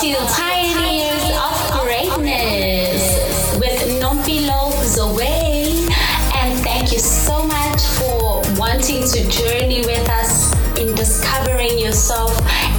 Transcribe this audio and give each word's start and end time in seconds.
to 0.00 0.14
Pioneers 0.26 1.24
of 1.40 1.80
Greatness 1.80 3.56
with 3.56 3.98
Nompilo 3.98 4.70
Zoe. 4.84 5.88
And 6.36 6.60
thank 6.60 6.92
you 6.92 6.98
so 6.98 7.46
much 7.46 7.80
for 7.96 8.42
wanting 8.60 9.08
to 9.08 9.26
journey 9.30 9.80
with 9.86 10.06
us 10.10 10.52
in 10.78 10.94
discovering 10.94 11.78
yourself 11.78 12.30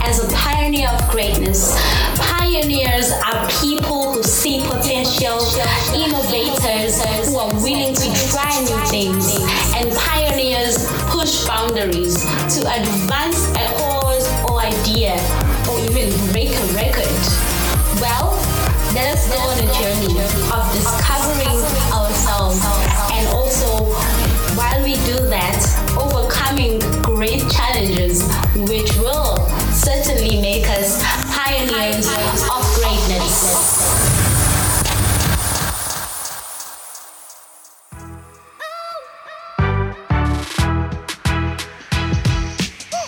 as 0.04 0.24
a 0.24 0.28
pioneer 0.36 0.90
of 0.90 1.10
greatness. 1.10 1.74
啊 20.52 20.67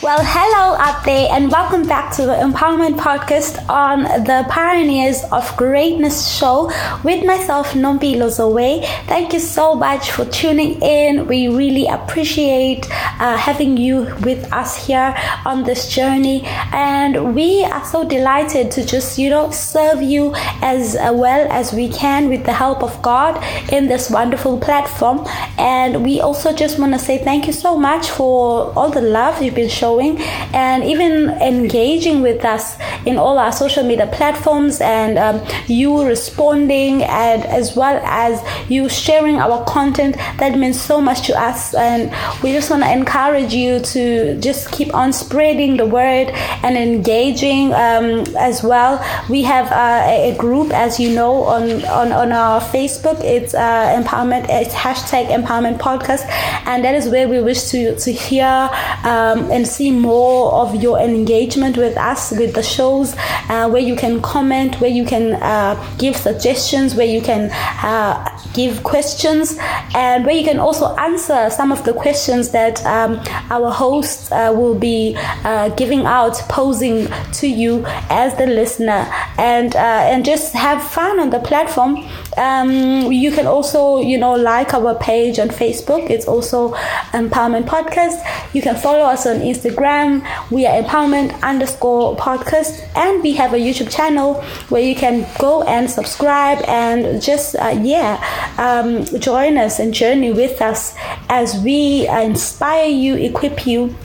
Well, 0.10 0.26
hello 0.26 0.76
out 0.76 1.06
there, 1.06 1.28
and 1.32 1.52
welcome 1.52 1.86
back 1.86 2.16
to 2.16 2.24
the 2.24 2.34
Empowerment 2.34 2.98
Podcast 2.98 3.64
on 3.70 4.06
the 4.24 4.44
Pioneers 4.50 5.24
of 5.32 5.56
Greatness 5.56 6.36
show 6.36 6.72
with 7.04 7.24
myself, 7.24 7.74
Nombi 7.74 8.18
Zoe. 8.32 8.82
Thank 9.06 9.34
you 9.34 9.40
so 9.40 9.76
much 9.76 10.10
for 10.10 10.26
tuning 10.26 10.82
in. 10.82 11.28
We 11.28 11.48
really 11.48 11.86
appreciate 11.86 12.90
uh, 13.20 13.38
having 13.38 13.78
you 13.78 14.12
with 14.24 14.52
us 14.52 14.88
here 14.88 15.16
on 15.46 15.64
this 15.66 15.88
journey, 15.88 16.42
and 16.74 17.36
we 17.36 17.64
are 17.66 17.86
so 17.86 18.04
delighted 18.04 18.72
to 18.72 18.84
just, 18.84 19.20
you 19.20 19.30
know, 19.30 19.52
serve 19.52 20.02
you 20.02 20.34
as 20.64 20.96
uh, 20.96 21.12
well 21.14 21.48
as 21.52 21.72
we 21.72 21.88
can 21.88 22.30
with 22.30 22.46
the 22.46 22.54
help 22.54 22.82
of 22.82 23.00
God 23.04 23.38
in 23.72 23.88
this 23.88 24.10
wonderful 24.10 24.58
platform. 24.60 25.24
And 25.60 26.04
we 26.04 26.20
also 26.20 26.52
just 26.52 26.80
want 26.80 26.94
to 26.94 27.00
say 27.00 27.20
thank 27.20 27.46
you 27.46 27.54
so 27.54 27.78
much 27.78 28.10
for 28.10 28.74
all 28.76 28.90
the 28.90 29.02
love 29.02 29.44
you've 29.44 29.54
been 29.54 29.70
showing 29.70 29.99
and 30.02 30.84
even 30.84 31.30
engaging 31.42 32.22
with 32.22 32.44
us 32.46 32.78
in 33.06 33.18
all 33.18 33.38
our 33.38 33.52
social 33.52 33.84
media 33.84 34.08
platforms 34.08 34.82
and 34.82 35.18
um, 35.18 35.46
you 35.68 36.04
responding 36.06 37.04
and 37.04 37.44
as 37.46 37.76
well 37.76 38.00
as 38.06 38.42
you 38.70 38.90
sharing 38.90 39.38
our 39.38 39.64
content 39.66 40.16
that 40.38 40.58
means 40.58 40.80
so 40.80 41.02
much 41.02 41.28
to 41.28 41.40
us. 41.40 41.74
And 41.74 42.12
we 42.44 42.52
just 42.52 42.70
want 42.70 42.84
to 42.84 42.92
encourage 42.92 43.54
you 43.54 43.80
to 43.80 44.40
just 44.40 44.72
keep 44.72 44.94
on 44.94 45.14
spreading 45.14 45.78
the 45.78 45.86
word 45.86 46.30
and 46.64 46.78
engaging 46.78 47.74
um, 47.74 48.26
as 48.38 48.64
well. 48.64 49.04
We 49.30 49.44
have 49.44 49.72
uh, 49.72 50.32
a 50.32 50.36
group 50.38 50.72
as 50.72 51.00
you 51.00 51.14
know 51.14 51.44
on 51.44 51.86
on, 51.86 52.12
on 52.12 52.32
our 52.32 52.62
facebook. 52.62 53.24
It's 53.24 53.54
uh, 53.54 54.02
empowerment 54.02 54.48
it's 54.50 54.74
hashtag 54.74 55.28
empowerment 55.28 55.80
podcast. 55.80 56.26
And 56.66 56.84
that 56.84 56.96
is 56.96 57.10
where 57.10 57.28
we 57.28 57.42
wish 57.42 57.70
to 57.72 57.96
to 57.96 58.12
hear 58.12 58.70
um, 59.04 59.52
and 59.52 59.68
see 59.68 59.89
more 59.92 60.52
of 60.54 60.76
your 60.76 61.00
engagement 61.00 61.78
with 61.78 61.98
us 61.98 62.32
with 62.32 62.54
the 62.54 62.64
shows 62.64 63.16
uh, 63.50 63.70
where 63.70 63.82
you 63.82 63.96
can 63.96 64.22
comment 64.22 64.80
where 64.82 64.90
you 64.90 65.06
can 65.06 65.34
uh, 65.34 65.76
give 65.98 66.16
suggestions 66.16 66.96
where 66.96 67.08
you 67.08 67.22
can 67.22 67.50
uh, 67.84 68.40
give 68.54 68.84
questions 68.84 69.58
and 69.94 70.26
where 70.26 70.36
you 70.36 70.44
can 70.44 70.60
also 70.60 70.96
answer 70.98 71.50
some 71.50 71.72
of 71.72 71.84
the 71.84 71.94
questions 71.94 72.52
that 72.52 72.84
um, 72.86 73.22
our 73.50 73.72
hosts 73.72 74.32
uh, 74.32 74.52
will 74.56 74.78
be 74.78 75.16
uh, 75.18 75.70
giving 75.70 76.06
out 76.06 76.36
posing 76.50 77.08
to 77.32 77.48
you 77.48 77.84
as 78.10 78.36
the 78.38 78.46
listener. 78.46 79.08
And 79.38 79.76
and 79.76 80.26
just 80.26 80.54
have 80.54 80.84
fun 80.84 81.20
on 81.20 81.30
the 81.30 81.40
platform 81.40 82.08
um, 82.40 83.12
you 83.12 83.32
can 83.32 83.46
also 83.46 84.00
you 84.02 84.18
know 84.18 84.34
like 84.36 84.74
our 84.74 84.96
page 84.96 85.40
on 85.40 85.50
facebook. 85.50 86.10
It's 86.10 86.26
also 86.28 86.74
empowerment 87.12 87.66
podcast. 87.66 88.18
You 88.54 88.62
can 88.62 88.76
follow 88.76 89.06
us 89.06 89.26
on 89.28 89.38
instagram. 89.38 90.26
We 90.50 90.66
are 90.66 90.82
empowerment 90.82 91.40
underscore 91.44 92.16
podcast. 92.16 92.88
And 92.96 93.22
we 93.22 93.34
have 93.34 93.54
a 93.54 93.58
youtube 93.58 93.92
channel 93.96 94.42
where 94.70 94.82
you 94.82 94.96
can 94.96 95.28
go 95.40 95.64
and 95.64 95.90
subscribe 95.90 96.64
and 96.68 97.22
just 97.22 97.56
uh, 97.56 97.76
yeah 97.82 98.18
um, 98.58 99.06
join 99.20 99.58
us 99.58 99.80
and 99.80 99.94
journey 99.94 100.32
with 100.32 100.62
us 100.62 100.96
as 101.30 101.60
we 101.64 102.08
inspire 102.08 102.88
you 102.88 103.16
equip 103.16 103.66
you 103.66 103.96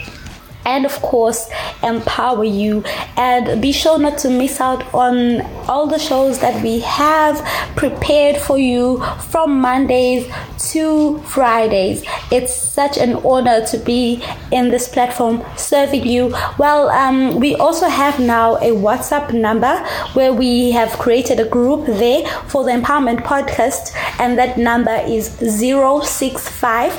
and 0.64 0.84
of 0.84 0.92
course 1.02 1.48
empower 1.82 2.44
you. 2.44 2.84
And 3.16 3.60
be 3.60 3.72
sure 3.72 3.98
not 3.98 4.19
to 4.19 4.30
miss 4.30 4.60
out 4.60 4.92
on 4.94 5.41
all 5.69 5.86
the 5.86 5.98
shows 5.98 6.38
that 6.41 6.62
we 6.62 6.80
have 6.80 7.44
prepared 7.76 8.36
for 8.36 8.58
you 8.58 9.02
from 9.30 9.60
mondays 9.60 10.30
to 10.70 11.19
fridays. 11.19 12.04
It's 12.30 12.54
such 12.54 12.97
an 12.98 13.14
honor 13.16 13.64
to 13.66 13.78
be 13.78 14.22
in 14.50 14.70
this 14.70 14.88
platform 14.88 15.42
serving 15.56 16.06
you. 16.06 16.34
Well 16.58 16.88
um, 16.91 17.41
we 17.41 17.54
also 17.56 17.88
have 17.88 18.19
now 18.20 18.56
a 18.56 18.70
whatsapp 18.70 19.32
number 19.32 19.76
where 20.14 20.32
we 20.32 20.70
have 20.72 20.91
created 20.98 21.41
a 21.41 21.44
group 21.44 21.86
there 21.86 22.26
for 22.48 22.64
the 22.64 22.70
empowerment 22.70 23.22
podcast 23.22 23.94
and 24.19 24.38
that 24.38 24.58
number 24.58 25.02
is 25.06 25.28
065 25.38 26.92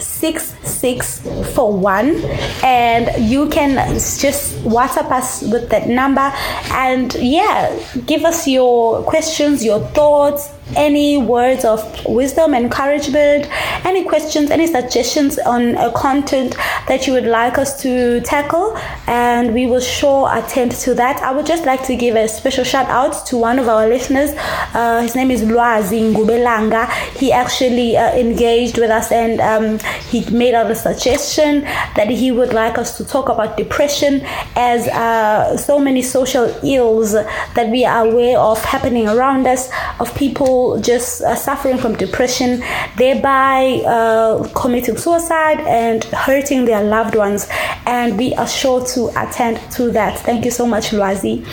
6641 0.00 2.16
and 2.64 3.30
you 3.30 3.48
can 3.48 3.76
just 3.94 4.56
whatsapp 4.64 5.10
us 5.10 5.42
with 5.42 5.68
that 5.70 5.88
number. 5.88 6.32
And 6.72 7.14
yeah 7.14 7.78
give 8.06 8.24
us 8.24 8.46
your 8.46 9.02
questions 9.02 9.64
your 9.64 9.80
thoughts 9.88 10.50
any 10.76 11.16
words 11.16 11.64
of 11.64 11.80
wisdom 12.06 12.54
encouragement 12.54 13.48
any 13.84 14.04
questions 14.04 14.50
any 14.50 14.66
suggestions 14.66 15.38
on 15.38 15.74
a 15.76 15.90
content 15.92 16.54
that 16.86 17.06
you 17.06 17.12
would 17.12 17.24
like 17.24 17.58
us 17.58 17.80
to 17.82 18.20
tackle? 18.20 18.76
And 19.06 19.54
we 19.54 19.66
will 19.66 19.80
sure 19.80 20.28
attend 20.32 20.72
to 20.72 20.94
that. 20.94 21.22
I 21.22 21.32
would 21.32 21.46
just 21.46 21.64
like 21.64 21.82
to 21.84 21.96
give 21.96 22.14
a 22.14 22.28
special 22.28 22.64
shout 22.64 22.86
out 22.88 23.26
to 23.26 23.36
one 23.36 23.58
of 23.58 23.68
our 23.68 23.88
listeners. 23.88 24.30
Uh, 24.74 25.02
his 25.02 25.14
name 25.14 25.30
is 25.30 25.42
Lwazi 25.42 26.12
Ngubelanga. 26.12 26.88
He 27.18 27.32
actually 27.32 27.96
uh, 27.96 28.14
engaged 28.16 28.78
with 28.78 28.90
us 28.90 29.10
and 29.10 29.40
um, 29.40 29.78
he 30.10 30.28
made 30.30 30.54
out 30.54 30.70
a 30.70 30.74
suggestion 30.74 31.62
that 31.96 32.08
he 32.10 32.30
would 32.30 32.52
like 32.52 32.78
us 32.78 32.96
to 32.98 33.04
talk 33.04 33.28
about 33.28 33.56
depression 33.56 34.20
as 34.56 34.88
uh, 34.88 35.56
so 35.56 35.78
many 35.78 36.02
social 36.02 36.44
ills 36.64 37.12
that 37.12 37.68
we 37.70 37.84
are 37.84 38.06
aware 38.06 38.38
of 38.38 38.62
happening 38.64 39.08
around 39.08 39.46
us 39.46 39.70
of 39.98 40.14
people 40.14 40.59
just 40.80 41.22
uh, 41.22 41.34
suffering 41.34 41.78
from 41.78 41.94
depression 41.96 42.62
thereby 42.96 43.82
uh, 43.86 44.48
committing 44.54 44.96
suicide 44.96 45.60
and 45.60 46.04
hurting 46.04 46.64
their 46.64 46.82
loved 46.82 47.14
ones. 47.14 47.48
And 47.86 48.18
we 48.18 48.34
are 48.34 48.48
sure 48.48 48.84
to 48.94 49.08
attend 49.16 49.60
to 49.72 49.90
that. 49.92 50.18
Thank 50.20 50.44
you 50.44 50.50
so 50.50 50.66
much 50.66 50.90
Lwazi. 50.90 51.46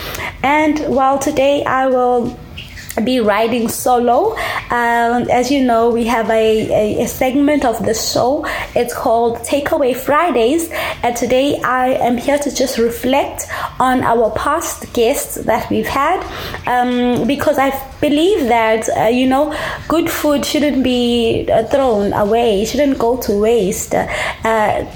And 0.44 0.80
well 0.96 1.18
today 1.20 1.64
I 1.64 1.88
will 1.88 2.38
be 3.04 3.20
riding 3.20 3.68
solo. 3.68 4.36
Um, 4.70 5.30
as 5.30 5.52
you 5.52 5.64
know, 5.64 5.90
we 5.90 6.06
have 6.06 6.30
a, 6.30 6.98
a, 7.00 7.04
a, 7.04 7.08
segment 7.08 7.66
of 7.66 7.86
the 7.86 7.94
show. 7.94 8.46
It's 8.76 8.94
called 8.94 9.38
Takeaway 9.40 9.96
Fridays. 9.96 10.70
And 11.04 11.16
today 11.16 11.60
I 11.62 11.90
am 11.90 12.18
here 12.18 12.38
to 12.38 12.54
just 12.54 12.78
reflect 12.78 13.46
on 13.80 14.02
our 14.04 14.32
past 14.32 14.92
guests 14.94 15.36
that 15.36 15.70
we've 15.70 15.88
had 15.88 16.20
um, 16.68 17.28
because 17.28 17.58
I 17.58 17.72
believe 18.02 18.48
that, 18.48 18.90
uh, 18.98 19.08
you 19.08 19.28
know, 19.28 19.58
good 19.88 20.10
food 20.10 20.46
shouldn't 20.46 20.84
be 20.84 21.48
uh, 21.52 21.64
thrown 21.66 22.14
away, 22.14 22.64
it 22.64 22.68
shouldn't 22.68 23.00
go 23.00 23.18
to 23.18 23.40
waste. 23.40 23.94
Uh, 23.94 24.08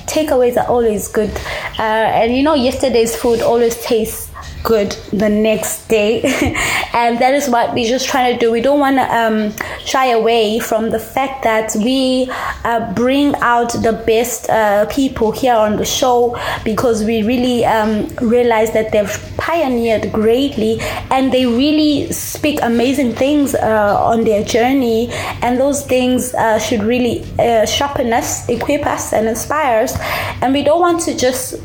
takeaways 0.07 0.57
are 0.57 0.67
always 0.67 1.07
good. 1.07 1.31
Uh, 1.79 1.81
and, 2.21 2.35
you 2.35 2.43
know, 2.43 2.55
yesterday's 2.55 3.15
food 3.15 3.41
always 3.41 3.81
tastes 3.81 4.30
good 4.63 4.91
the 5.11 5.29
next 5.29 5.87
day. 5.87 6.21
And 6.93 7.19
that 7.19 7.33
is 7.33 7.47
what 7.47 7.73
we're 7.73 7.87
just 7.87 8.07
trying 8.07 8.33
to 8.33 8.39
do. 8.39 8.51
We 8.51 8.59
don't 8.59 8.79
want 8.79 8.97
to 8.97 9.15
um, 9.15 9.53
shy 9.85 10.07
away 10.07 10.59
from 10.59 10.89
the 10.89 10.99
fact 10.99 11.43
that 11.43 11.73
we 11.75 12.29
uh, 12.65 12.93
bring 12.93 13.33
out 13.35 13.71
the 13.71 13.93
best 14.05 14.49
uh, 14.49 14.85
people 14.87 15.31
here 15.31 15.55
on 15.55 15.77
the 15.77 15.85
show 15.85 16.37
because 16.65 17.05
we 17.05 17.23
really 17.23 17.63
um, 17.63 18.07
realize 18.21 18.73
that 18.73 18.91
they've 18.91 19.33
pioneered 19.37 20.11
greatly 20.11 20.79
and 21.11 21.31
they 21.31 21.45
really 21.45 22.11
speak 22.11 22.59
amazing 22.61 23.13
things 23.13 23.55
uh, 23.55 23.95
on 23.97 24.25
their 24.25 24.43
journey. 24.43 25.09
And 25.41 25.57
those 25.57 25.85
things 25.85 26.33
uh, 26.33 26.59
should 26.59 26.83
really 26.83 27.23
uh, 27.39 27.65
sharpen 27.65 28.11
us 28.11 28.49
equip 28.49 28.85
us 28.85 29.13
and 29.13 29.27
inspire 29.27 29.83
us. 29.83 29.97
And 30.41 30.53
we 30.53 30.63
don't 30.63 30.81
want 30.81 31.01
to 31.01 31.17
just 31.17 31.55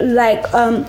like 0.00 0.42
um, 0.54 0.86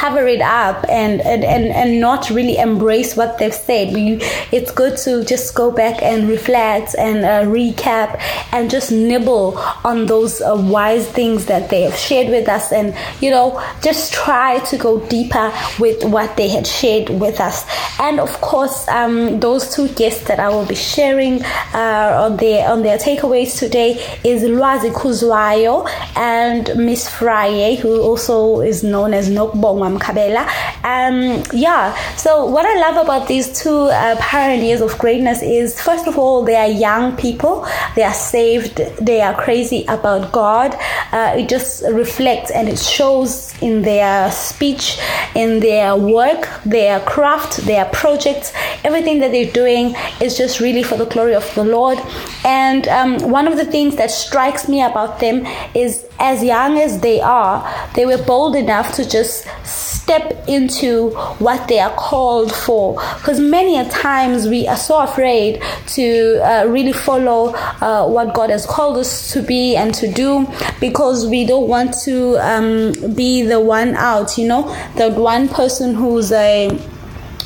cover 0.00 0.26
it 0.26 0.40
up 0.40 0.82
and, 0.88 1.20
and, 1.20 1.44
and, 1.44 1.66
and 1.66 2.00
not 2.00 2.30
really 2.30 2.56
embrace 2.56 3.16
what 3.18 3.36
they've 3.36 3.52
said. 3.52 3.92
We, 3.92 4.18
it's 4.50 4.70
good 4.72 4.96
to 5.04 5.24
just 5.26 5.54
go 5.54 5.70
back 5.70 6.02
and 6.02 6.26
reflect 6.26 6.94
and 6.98 7.18
uh, 7.22 7.44
recap 7.44 8.18
and 8.50 8.70
just 8.70 8.90
nibble 8.90 9.58
on 9.84 10.06
those 10.06 10.40
uh, 10.40 10.56
wise 10.56 11.06
things 11.06 11.44
that 11.46 11.68
they 11.68 11.82
have 11.82 11.94
shared 11.94 12.28
with 12.28 12.48
us 12.48 12.72
and, 12.72 12.96
you 13.20 13.30
know, 13.30 13.62
just 13.82 14.14
try 14.14 14.58
to 14.70 14.78
go 14.78 15.06
deeper 15.08 15.52
with 15.78 16.02
what 16.04 16.34
they 16.38 16.48
had 16.48 16.66
shared 16.66 17.10
with 17.10 17.38
us. 17.38 17.66
And 18.00 18.20
of 18.20 18.32
course, 18.40 18.88
um, 18.88 19.38
those 19.40 19.74
two 19.74 19.88
guests 19.88 20.26
that 20.28 20.40
I 20.40 20.48
will 20.48 20.64
be 20.64 20.76
sharing 20.76 21.42
uh, 21.74 22.24
on 22.24 22.38
their 22.38 22.70
on 22.70 22.82
their 22.82 22.96
takeaways 22.96 23.58
today 23.58 24.00
is 24.24 24.44
Lwazi 24.44 24.92
Khuzwayo 24.92 25.86
and 26.16 26.74
Miss 26.76 27.10
Friyay, 27.10 27.78
who 27.78 28.00
also 28.00 28.60
is 28.60 28.82
known 28.82 29.12
as 29.12 29.28
Nokubongwa 29.28 29.89
Mkhabela. 29.98 30.46
Um, 30.84 31.42
yeah, 31.52 31.94
so 32.16 32.46
what 32.46 32.66
I 32.66 32.80
love 32.80 33.04
about 33.04 33.28
these 33.28 33.62
two 33.62 33.88
uh, 33.90 34.16
pioneers 34.18 34.80
of 34.80 34.96
greatness 34.98 35.42
is, 35.42 35.80
first 35.80 36.06
of 36.06 36.18
all, 36.18 36.44
they 36.44 36.56
are 36.56 36.68
young 36.68 37.16
people, 37.16 37.66
they 37.96 38.02
are 38.02 38.14
saved, 38.14 38.76
they 39.00 39.20
are 39.20 39.34
crazy 39.34 39.84
about 39.88 40.32
God. 40.32 40.74
Uh, 41.12 41.34
it 41.36 41.48
just 41.48 41.82
reflects 41.90 42.50
and 42.50 42.68
it 42.68 42.78
shows 42.78 43.54
in 43.62 43.82
their 43.82 44.30
speech, 44.30 44.98
in 45.34 45.60
their 45.60 45.96
work, 45.96 46.48
their 46.64 47.00
craft, 47.00 47.58
their 47.58 47.84
projects, 47.86 48.52
everything 48.84 49.18
that 49.20 49.32
they're 49.32 49.52
doing 49.52 49.94
is 50.20 50.36
just 50.36 50.60
really 50.60 50.82
for 50.82 50.96
the 50.96 51.06
glory 51.06 51.34
of 51.34 51.54
the 51.54 51.64
Lord. 51.64 51.98
And 52.44 52.88
um, 52.88 53.30
one 53.30 53.46
of 53.46 53.56
the 53.56 53.64
things 53.64 53.96
that 53.96 54.10
strikes 54.10 54.68
me 54.68 54.82
about 54.82 55.20
them 55.20 55.46
is 55.74 56.06
as 56.20 56.44
young 56.44 56.78
as 56.78 57.00
they 57.00 57.20
are, 57.20 57.66
they 57.94 58.06
were 58.06 58.22
bold 58.22 58.54
enough 58.54 58.94
to 58.94 59.08
just 59.08 59.46
step 59.64 60.48
into 60.48 61.10
what 61.38 61.68
they 61.68 61.78
are 61.78 61.94
called 61.94 62.52
for. 62.52 62.94
Because 63.16 63.40
many 63.40 63.78
a 63.78 63.88
times 63.88 64.48
we 64.48 64.66
are 64.66 64.76
so 64.76 64.98
afraid 65.00 65.62
to 65.88 66.40
uh, 66.44 66.66
really 66.66 66.92
follow 66.92 67.54
uh, 67.54 68.06
what 68.08 68.34
God 68.34 68.50
has 68.50 68.66
called 68.66 68.98
us 68.98 69.32
to 69.32 69.42
be 69.42 69.76
and 69.76 69.94
to 69.94 70.12
do 70.12 70.46
because 70.80 71.26
we 71.26 71.46
don't 71.46 71.68
want 71.68 71.94
to 72.04 72.36
um, 72.38 72.92
be 73.14 73.42
the 73.42 73.60
one 73.60 73.94
out, 73.94 74.36
you 74.36 74.46
know, 74.46 74.62
the 74.96 75.10
one 75.10 75.48
person 75.48 75.94
who's 75.94 76.32
a 76.32 76.68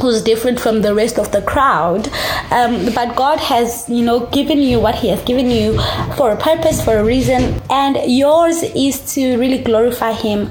who's 0.00 0.22
different 0.22 0.58
from 0.58 0.82
the 0.82 0.94
rest 0.94 1.18
of 1.18 1.30
the 1.32 1.42
crowd 1.42 2.08
um, 2.50 2.92
but 2.94 3.14
god 3.16 3.38
has 3.38 3.88
you 3.88 4.04
know 4.04 4.26
given 4.26 4.58
you 4.58 4.80
what 4.80 4.94
he 4.94 5.08
has 5.08 5.22
given 5.24 5.50
you 5.50 5.78
for 6.16 6.30
a 6.32 6.36
purpose 6.36 6.82
for 6.84 6.98
a 6.98 7.04
reason 7.04 7.60
and 7.70 7.98
yours 8.10 8.62
is 8.74 9.14
to 9.14 9.36
really 9.38 9.58
glorify 9.58 10.12
him 10.12 10.50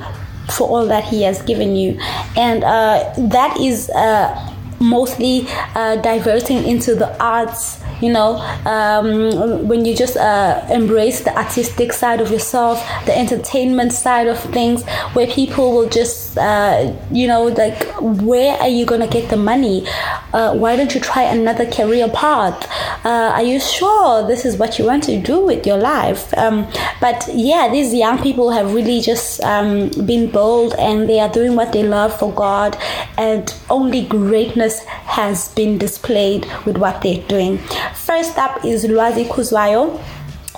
for 0.51 0.67
all 0.67 0.85
that 0.87 1.03
he 1.05 1.23
has 1.23 1.41
given 1.43 1.75
you. 1.75 1.99
And 2.35 2.63
uh, 2.63 3.13
that 3.17 3.57
is 3.59 3.89
uh, 3.89 4.53
mostly 4.79 5.47
uh, 5.75 5.97
diverting 5.97 6.67
into 6.67 6.95
the 6.95 7.17
arts 7.21 7.81
you 8.03 8.11
know 8.11 8.35
um, 8.65 9.67
when 9.67 9.85
you 9.85 9.95
just 9.95 10.17
uh, 10.17 10.65
embrace 10.69 11.21
the 11.23 11.35
artistic 11.37 11.93
side 11.93 12.19
of 12.21 12.29
yourself 12.31 12.77
the 13.05 13.17
entertainment 13.17 13.91
side 13.93 14.27
of 14.27 14.39
things 14.57 14.83
where 15.13 15.27
people 15.27 15.71
will 15.71 15.89
just 15.89 16.37
uh, 16.37 16.93
you 17.11 17.27
know 17.27 17.43
like 17.45 17.79
where 18.01 18.57
are 18.57 18.67
you 18.67 18.85
gonna 18.85 19.07
get 19.07 19.29
the 19.29 19.37
money? 19.37 19.85
Uh, 20.33 20.55
why 20.55 20.75
don't 20.75 20.93
you 20.95 20.99
try 20.99 21.23
another 21.23 21.69
career 21.69 22.09
path? 22.09 22.67
Uh, 23.05 23.31
are 23.35 23.43
you 23.43 23.59
sure 23.59 24.27
this 24.27 24.45
is 24.45 24.57
what 24.57 24.79
you 24.79 24.85
want 24.85 25.03
to 25.03 25.19
do 25.21 25.39
with 25.39 25.65
your 25.65 25.77
life? 25.77 26.35
Um, 26.37 26.67
but 26.99 27.27
yeah 27.33 27.69
these 27.69 27.93
young 27.93 28.17
people 28.21 28.51
have 28.51 28.73
really 28.73 29.01
just 29.01 29.41
um, 29.43 29.89
been 30.05 30.29
bold 30.29 30.73
and 30.75 31.09
they 31.09 31.19
are 31.19 31.29
doing 31.29 31.55
what 31.55 31.73
they 31.73 31.83
love 31.83 32.17
for 32.17 32.31
god 32.33 32.77
and 33.17 33.53
only 33.69 34.05
greatness 34.05 34.83
has 35.19 35.49
been 35.53 35.77
displayed 35.77 36.47
with 36.65 36.77
what 36.77 37.01
they're 37.01 37.25
doing 37.27 37.59
First 37.95 38.37
up 38.37 38.65
is 38.65 38.85
Lwazi 38.85 39.25
Khuzwayo 39.27 39.99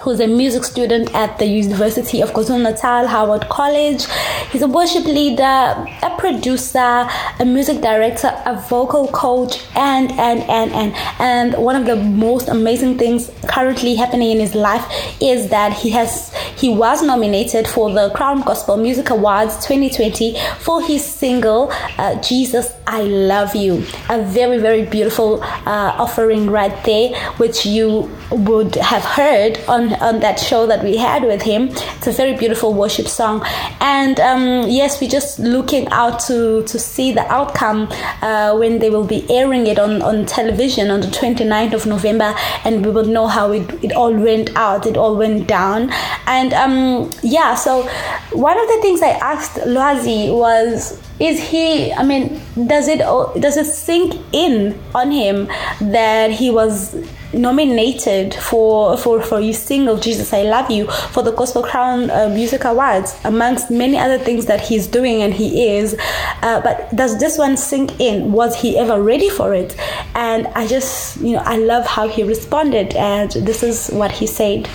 who's 0.06 0.19
a 0.19 0.28
music 0.28 0.63
student 0.63 1.12
at 1.16 1.40
the 1.40 1.48
University 1.48 2.22
of 2.22 2.30
KwaZulu 2.30 2.62
Natal, 2.62 3.07
Howard 3.07 3.50
College. 3.50 4.06
He's 4.52 4.62
a 4.62 4.68
worship 4.68 5.04
leader, 5.06 5.44
a 5.44 6.16
producer, 6.19 7.10
a 7.40 7.44
music 7.44 7.81
director, 7.81 8.28
a 8.46 8.56
vocal 8.69 9.07
coach, 9.07 9.66
and 9.75 10.12
and 10.12 10.42
and 10.42 10.72
and 10.74 10.94
and 11.19 11.56
one 11.56 11.75
of 11.75 11.88
the 11.88 11.96
most 11.96 12.50
amazing 12.50 13.00
things 13.00 13.31
currently 13.48 13.96
happening 13.96 14.30
in 14.30 14.40
his 14.40 14.54
life 14.54 14.86
is 15.19 15.50
that 15.50 15.74
he 15.74 15.90
has 15.90 16.31
he 16.56 16.69
was 16.69 17.01
nominated 17.01 17.68
for 17.68 17.92
the 17.92 18.12
Crown 18.12 18.42
Gospel 18.42 18.78
Music 18.78 19.10
Awards 19.10 19.56
2020 19.66 20.38
for 20.60 20.84
his 20.84 21.04
single 21.04 21.72
uh, 21.98 22.22
Jesus 22.22 22.72
I 22.86 23.01
Love 23.01 23.56
You. 23.56 23.84
A 24.10 24.22
very 24.22 24.60
very 24.60 24.86
beautiful 24.86 25.42
uh, 25.42 25.96
offering 25.98 26.51
right 26.51 26.78
there, 26.84 27.19
which 27.38 27.66
you 27.66 28.16
would 28.31 28.75
have 28.75 29.04
heard 29.04 29.60
on 29.68 29.94
on 29.95 30.19
that 30.19 30.39
show 30.39 30.66
that 30.68 30.83
we 30.83 30.98
had 30.98 31.24
with 31.24 31.42
him. 31.42 31.69
It's 31.69 32.07
a 32.07 32.12
very 32.12 32.36
beautiful 32.36 32.74
worship 32.74 33.07
song, 33.07 33.44
and 33.80 34.19
um, 34.19 34.69
yes, 34.69 35.00
we're 35.00 35.10
just 35.10 35.39
looking 35.39 35.88
out 35.89 36.19
to 36.27 36.63
to 36.63 36.80
see 36.80 37.12
the 37.12 37.25
outcome 37.31 37.88
uh, 38.22 38.56
when 38.56 38.80
they 38.80 38.89
will 38.89 39.06
be 39.06 39.25
airing 39.30 39.68
it 39.68 39.80
on 39.80 40.01
on 40.01 40.25
television 40.25 40.89
on 40.89 41.01
the 41.01 41.07
29th 41.07 41.74
of 41.74 41.86
November, 41.86 42.33
and 42.63 42.86
we 42.86 42.92
will 42.92 43.06
know 43.06 43.27
how 43.27 43.51
it, 43.51 43.83
it 43.83 43.92
all 43.94 44.13
went 44.13 44.56
out. 44.56 44.86
It 44.86 44.98
all 44.98 45.16
went 45.16 45.48
down, 45.48 45.92
and 46.27 46.54
um, 46.54 47.10
yeah. 47.22 47.56
So 47.56 47.83
one 48.31 48.60
of 48.60 48.68
the 48.68 48.80
things 48.81 49.01
I 49.01 49.10
asked 49.22 49.57
Lwazi 49.57 50.33
was 50.33 51.05
is 51.19 51.41
he 51.50 51.94
i 51.94 52.03
mean 52.03 52.41
does 52.67 52.88
it 52.88 53.00
does 53.39 53.57
it 53.57 53.65
sink 53.65 54.15
in 54.33 54.77
on 54.94 55.12
him 55.12 55.47
that 55.79 56.31
he 56.31 56.51
was 56.51 56.95
nominated 57.35 58.33
for 58.33 58.97
for 58.97 59.21
for 59.21 59.41
his 59.41 59.59
single 59.59 59.97
Jesus 59.97 60.33
I 60.33 60.44
Love 60.44 60.71
You 60.71 60.88
for 60.88 61.21
the 61.21 61.31
Gospel 61.31 61.63
Crown 61.63 62.09
uh, 62.09 62.29
Music 62.29 62.63
Awards 62.63 63.19
amongst 63.23 63.69
many 63.69 63.97
other 63.97 64.17
things 64.17 64.45
that 64.45 64.62
he's 64.62 64.88
doing 64.88 65.21
and 65.21 65.33
he 65.33 65.75
is 65.75 65.97
uh, 66.41 66.62
but 66.62 66.94
does 66.95 67.19
this 67.19 67.38
one 67.38 67.57
sink 67.57 68.00
in? 68.00 68.31
Was 68.31 68.59
he 68.59 68.77
ever 68.77 69.01
ready 69.01 69.29
for 69.29 69.53
it? 69.53 69.75
And 70.15 70.48
I 70.48 70.67
just 70.67 71.17
you 71.17 71.34
know 71.34 71.43
I 71.45 71.57
love 71.57 71.86
how 71.86 72.07
he 72.07 72.24
responded 72.24 72.95
and 72.95 73.31
this 73.31 73.63
is 73.63 73.89
what 73.89 74.12
he 74.12 74.27
said. 74.27 74.69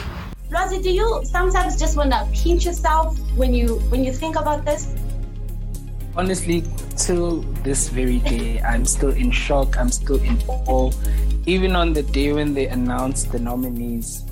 Rosie 0.50 0.82
do 0.82 0.90
you 0.90 1.22
sometimes 1.24 1.78
just 1.78 1.96
want 1.96 2.12
to 2.12 2.28
pinch 2.34 2.64
yourself 2.64 3.18
when 3.36 3.54
you 3.54 3.76
when 3.90 4.04
you 4.04 4.12
think 4.12 4.36
about 4.36 4.64
this 4.64 4.92
honestly 6.16 6.64
till 6.96 7.40
this 7.62 7.88
very 7.88 8.18
day 8.20 8.60
i'm 8.62 8.84
still 8.84 9.10
in 9.10 9.30
shock 9.30 9.78
i'm 9.78 9.90
still 9.90 10.20
in 10.22 10.36
awe 10.48 10.90
even 11.46 11.74
on 11.74 11.92
the 11.92 12.02
day 12.02 12.32
when 12.32 12.54
they 12.54 12.66
announced 12.68 13.32
the 13.32 13.38
nominees, 13.38 14.24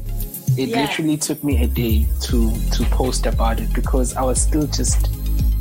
it 0.57 0.69
yeah. 0.69 0.83
literally 0.83 1.17
took 1.17 1.43
me 1.43 1.63
a 1.63 1.67
day 1.67 2.07
to 2.23 2.53
to 2.71 2.85
post 2.87 3.27
about 3.27 3.61
it 3.61 3.73
because 3.73 4.15
I 4.15 4.23
was 4.23 4.41
still 4.41 4.67
just, 4.67 5.11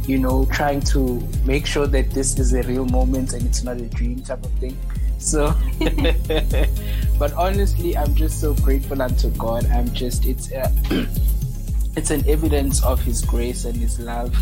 you 0.05 0.17
know, 0.17 0.45
trying 0.51 0.81
to 0.93 1.21
make 1.45 1.65
sure 1.65 1.87
that 1.87 2.11
this 2.11 2.37
is 2.37 2.53
a 2.53 2.63
real 2.63 2.85
moment 2.85 3.33
and 3.33 3.45
it's 3.45 3.63
not 3.63 3.77
a 3.77 3.85
dream 3.87 4.21
type 4.21 4.43
of 4.43 4.51
thing. 4.53 4.77
So, 5.19 5.53
but 7.19 7.33
honestly, 7.33 7.97
I'm 7.97 8.13
just 8.13 8.39
so 8.41 8.53
grateful 8.55 9.01
unto 9.01 9.29
God. 9.31 9.65
I'm 9.67 9.91
just 9.93 10.25
it's 10.25 10.51
uh, 10.51 10.71
it's 11.95 12.11
an 12.11 12.27
evidence 12.27 12.83
of 12.83 13.01
His 13.01 13.23
grace 13.23 13.65
and 13.65 13.75
His 13.75 13.99
love, 13.99 14.35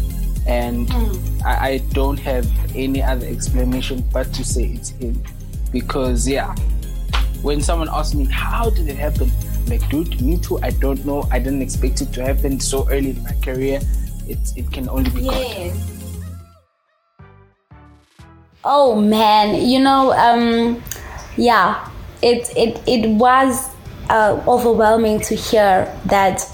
and 0.47 0.87
mm. 0.87 1.45
I, 1.45 1.69
I 1.69 1.77
don't 1.93 2.19
have 2.19 2.47
any 2.75 3.01
other 3.01 3.25
explanation 3.25 4.03
but 4.13 4.33
to 4.33 4.43
say 4.43 4.65
it's 4.65 4.89
Him, 4.89 5.21
because 5.71 6.27
yeah, 6.27 6.55
when 7.41 7.61
someone 7.61 7.89
asks 7.91 8.13
me, 8.15 8.25
how 8.25 8.69
did 8.69 8.87
it 8.87 8.97
happen? 8.97 9.31
like, 9.67 9.87
dude, 9.89 10.21
me 10.21 10.37
too. 10.37 10.59
I 10.61 10.71
don't 10.71 11.03
know. 11.05 11.27
I 11.31 11.39
didn't 11.39 11.61
expect 11.61 12.01
it 12.01 12.13
to 12.13 12.23
happen 12.23 12.59
so 12.59 12.87
early 12.89 13.11
in 13.11 13.23
my 13.23 13.33
career. 13.43 13.79
It, 14.27 14.39
it 14.55 14.71
can 14.71 14.89
only 14.89 15.09
be 15.11 15.21
yes. 15.21 15.77
God. 15.77 15.91
Oh 18.63 18.99
man, 18.99 19.67
you 19.67 19.79
know, 19.79 20.11
um, 20.13 20.81
yeah, 21.37 21.87
it 22.23 22.51
it 22.57 22.81
it 22.87 23.07
was 23.09 23.69
uh, 24.09 24.41
overwhelming 24.47 25.19
to 25.21 25.35
hear 25.35 25.85
that 26.07 26.49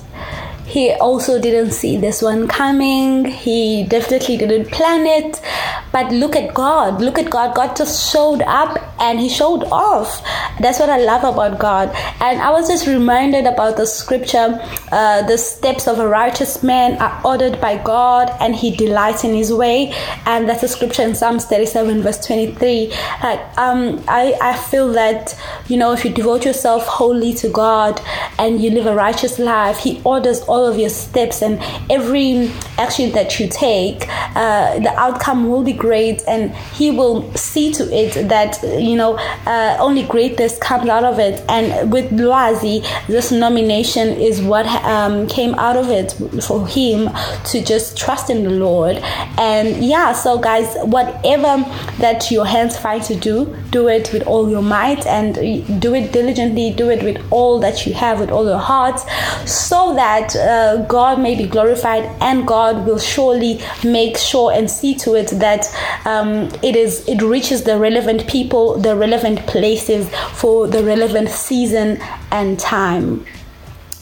he 0.71 0.93
also 0.93 1.39
didn't 1.39 1.71
see 1.71 1.97
this 1.97 2.21
one 2.21 2.47
coming. 2.47 3.25
He 3.25 3.83
definitely 3.83 4.37
didn't 4.37 4.71
plan 4.71 5.05
it, 5.05 5.41
but 5.91 6.11
look 6.11 6.35
at 6.35 6.53
God. 6.53 7.01
Look 7.01 7.17
at 7.17 7.29
God. 7.29 7.55
God 7.55 7.75
just 7.75 8.11
showed 8.11 8.41
up 8.43 8.77
and 8.99 9.19
He 9.19 9.29
showed 9.29 9.63
off. 9.65 10.23
That's 10.59 10.79
what 10.79 10.89
I 10.89 10.97
love 10.97 11.23
about 11.23 11.59
God. 11.59 11.89
And 12.21 12.41
I 12.41 12.51
was 12.51 12.67
just 12.67 12.87
reminded 12.87 13.45
about 13.45 13.77
the 13.77 13.85
scripture 13.85 14.59
uh, 14.91 15.25
the 15.27 15.37
steps 15.37 15.87
of 15.87 15.99
a 15.99 16.07
righteous 16.07 16.63
man 16.63 17.01
are 17.01 17.21
ordered 17.25 17.59
by 17.61 17.77
God 17.77 18.31
and 18.39 18.55
He 18.55 18.75
delights 18.75 19.23
in 19.23 19.33
His 19.33 19.51
way. 19.53 19.93
And 20.25 20.47
that's 20.47 20.63
a 20.63 20.67
scripture 20.67 21.03
in 21.03 21.15
Psalms 21.15 21.45
37, 21.45 22.01
verse 22.01 22.25
23. 22.25 22.87
Like, 23.23 23.57
um, 23.57 24.03
I, 24.07 24.37
I 24.41 24.57
feel 24.57 24.89
that, 24.93 25.37
you 25.67 25.77
know, 25.77 25.93
if 25.93 26.05
you 26.05 26.11
devote 26.11 26.45
yourself 26.45 26.85
wholly 26.87 27.33
to 27.35 27.49
God 27.49 28.01
and 28.37 28.61
you 28.61 28.71
live 28.71 28.85
a 28.85 28.95
righteous 28.95 29.39
life, 29.39 29.79
He 29.79 30.01
orders 30.03 30.41
all 30.41 30.65
of 30.65 30.77
your 30.77 30.89
steps 30.89 31.41
and 31.41 31.59
every 31.89 32.51
action 32.77 33.11
that 33.11 33.39
you 33.39 33.47
take, 33.47 34.07
uh, 34.35 34.79
the 34.79 34.93
outcome 34.97 35.49
will 35.49 35.63
be 35.63 35.73
great 35.81 36.21
and 36.27 36.55
He 36.79 36.91
will 36.91 37.33
see 37.33 37.73
to 37.73 37.83
it 37.91 38.29
that, 38.29 38.61
you 38.61 38.95
know, 38.95 39.17
uh, 39.47 39.77
only 39.79 40.03
greatness 40.03 40.57
comes 40.59 40.87
out 40.87 41.03
of 41.03 41.17
it. 41.17 41.43
And 41.49 41.91
with 41.91 42.11
Lwazi, 42.11 42.85
this 43.07 43.31
nomination 43.31 44.09
is 44.09 44.41
what 44.41 44.67
um, 44.85 45.27
came 45.27 45.55
out 45.55 45.77
of 45.77 45.89
it 45.89 46.11
for 46.43 46.67
him 46.67 47.09
to 47.45 47.63
just 47.63 47.97
trust 47.97 48.29
in 48.29 48.43
the 48.43 48.51
Lord. 48.51 48.97
And 49.37 49.83
yeah, 49.83 50.13
so 50.13 50.37
guys, 50.37 50.67
whatever 50.83 51.65
that 51.97 52.29
your 52.29 52.45
hands 52.45 52.77
find 52.77 53.01
to 53.03 53.15
do, 53.15 53.55
do 53.71 53.87
it 53.87 54.11
with 54.13 54.23
all 54.23 54.49
your 54.49 54.61
might 54.61 55.05
and 55.07 55.35
do 55.81 55.93
it 55.93 56.11
diligently, 56.11 56.73
do 56.73 56.89
it 56.89 57.03
with 57.03 57.25
all 57.31 57.59
that 57.59 57.85
you 57.85 57.93
have, 57.93 58.19
with 58.19 58.29
all 58.29 58.45
your 58.45 58.57
heart, 58.57 58.99
so 59.47 59.95
that 59.95 60.35
uh, 60.35 60.85
God 60.85 61.19
may 61.19 61.35
be 61.35 61.47
glorified 61.47 62.03
and 62.21 62.45
God 62.45 62.85
will 62.85 62.99
surely 62.99 63.61
make 63.83 64.17
sure 64.17 64.51
and 64.51 64.69
see 64.69 64.93
to 64.95 65.15
it 65.15 65.27
that 65.39 65.65
um, 66.05 66.49
it 66.61 66.75
is 66.75 67.07
it 67.07 67.21
reaches 67.21 67.63
the 67.63 67.77
relevant 67.77 68.27
people, 68.27 68.77
the 68.77 68.95
relevant 68.95 69.39
places 69.47 70.09
for 70.33 70.67
the 70.67 70.83
relevant 70.83 71.29
season 71.29 71.99
and 72.31 72.59
time 72.59 73.25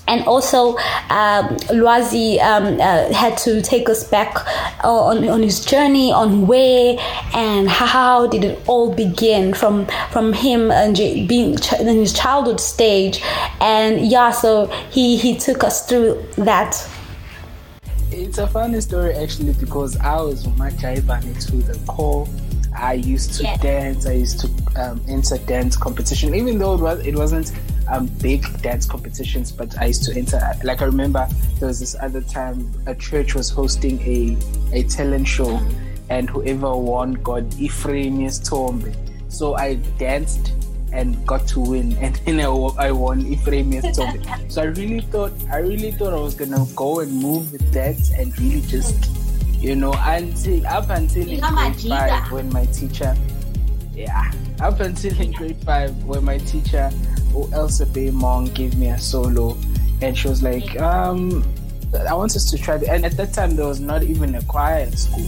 and 0.09 0.25
also 0.25 0.75
um, 1.09 1.55
Lwazi 1.69 2.41
um, 2.41 2.81
uh, 2.81 3.13
had 3.13 3.37
to 3.39 3.61
take 3.61 3.87
us 3.87 4.03
back 4.03 4.35
uh, 4.83 4.91
on, 4.91 5.29
on 5.29 5.43
his 5.43 5.63
journey 5.63 6.11
on 6.11 6.47
where 6.47 6.97
and 7.33 7.69
how 7.69 8.25
did 8.27 8.43
it 8.43 8.59
all 8.67 8.91
begin 8.93 9.53
from 9.53 9.85
from 10.11 10.33
him 10.33 10.71
and 10.71 10.95
being 11.27 11.57
in 11.79 11.87
his 11.87 12.11
childhood 12.11 12.59
stage. 12.59 13.21
And 13.61 14.05
yeah 14.07 14.31
so 14.31 14.65
he 14.89 15.15
he 15.15 15.37
took 15.37 15.63
us 15.63 15.87
through 15.87 16.25
that. 16.37 16.75
It's 18.11 18.39
a 18.39 18.47
funny 18.47 18.81
story 18.81 19.13
actually 19.13 19.53
because 19.53 19.95
I 19.97 20.19
was 20.19 20.47
my 20.57 20.71
driver 20.71 21.19
to 21.21 21.55
the 21.57 21.79
core 21.85 22.27
I 22.75 22.93
used 22.93 23.33
to 23.35 23.43
dance. 23.61 24.05
I 24.05 24.13
used 24.13 24.39
to 24.41 24.47
um, 24.81 25.01
enter 25.07 25.37
dance 25.37 25.75
competition, 25.75 26.33
even 26.33 26.59
though 26.59 26.75
it 26.75 26.81
was 26.81 27.05
it 27.05 27.15
wasn't 27.15 27.51
um, 27.89 28.07
big 28.21 28.43
dance 28.61 28.85
competitions, 28.85 29.51
but 29.51 29.77
I 29.79 29.85
used 29.85 30.03
to 30.05 30.17
enter. 30.17 30.41
Like 30.63 30.81
I 30.81 30.85
remember 30.85 31.27
there 31.59 31.67
was 31.67 31.79
this 31.79 31.95
other 32.01 32.21
time 32.21 32.71
a 32.85 32.95
church 32.95 33.35
was 33.35 33.49
hosting 33.49 33.99
a 34.01 34.37
a 34.73 34.83
talent 34.83 35.27
show, 35.27 35.47
mm-hmm. 35.47 36.11
and 36.11 36.29
whoever 36.29 36.75
won 36.75 37.13
got 37.13 37.43
Ephraimius 37.59 38.39
Tombe. 38.39 38.95
So 39.31 39.55
I 39.55 39.75
danced 39.97 40.53
and 40.91 41.25
got 41.27 41.47
to 41.49 41.59
win, 41.59 41.95
and 41.97 42.15
then 42.25 42.39
I, 42.39 42.47
I 42.87 42.91
won 42.91 43.21
Ephraimius 43.21 43.95
Tombe. 43.95 44.51
so 44.51 44.61
I 44.61 44.65
really 44.65 45.01
thought 45.01 45.33
I 45.51 45.57
really 45.57 45.91
thought 45.91 46.13
I 46.13 46.19
was 46.19 46.35
gonna 46.35 46.65
go 46.75 46.99
and 46.99 47.11
move 47.11 47.51
with 47.51 47.71
that 47.73 47.97
and 48.17 48.37
really 48.39 48.61
just 48.61 49.09
you 49.59 49.75
know, 49.75 49.93
until 49.97 50.65
up 50.67 50.89
until 50.89 51.29
in 51.29 51.39
grade 51.41 51.75
five 51.81 52.31
when 52.31 52.49
my 52.51 52.65
teacher, 52.67 53.15
yeah, 53.93 54.31
up 54.61 54.79
until 54.79 55.19
in 55.19 55.33
grade 55.33 55.57
five 55.65 55.93
when 56.05 56.23
my 56.23 56.37
teacher, 56.37 56.89
Elsa 57.53 57.85
Baymong, 57.85 58.53
gave 58.53 58.77
me 58.77 58.87
a 58.89 58.99
solo, 58.99 59.57
and 60.01 60.17
she 60.17 60.27
was 60.27 60.41
like, 60.43 60.79
um, 60.79 61.43
I 62.07 62.13
want 62.13 62.35
us 62.35 62.49
to 62.51 62.57
try, 62.57 62.77
the, 62.77 62.89
and 62.91 63.05
at 63.05 63.13
that 63.17 63.33
time 63.33 63.55
there 63.55 63.65
was 63.65 63.79
not 63.79 64.03
even 64.03 64.35
a 64.35 64.43
choir 64.43 64.85
at 64.85 64.97
school, 64.97 65.25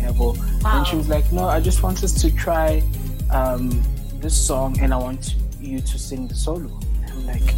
yeah, 0.00 0.12
but, 0.12 0.36
wow. 0.62 0.78
and 0.78 0.86
she 0.86 0.96
was 0.96 1.08
like, 1.08 1.30
no, 1.32 1.44
I 1.44 1.60
just 1.60 1.82
want 1.82 2.02
us 2.02 2.20
to 2.22 2.30
try 2.34 2.82
um, 3.30 3.82
this 4.20 4.34
song, 4.34 4.78
and 4.80 4.92
I 4.92 4.96
want 4.96 5.36
you 5.60 5.80
to 5.80 5.98
sing 5.98 6.26
the 6.28 6.34
solo. 6.34 6.70
And 7.02 7.10
I'm 7.10 7.26
like, 7.26 7.54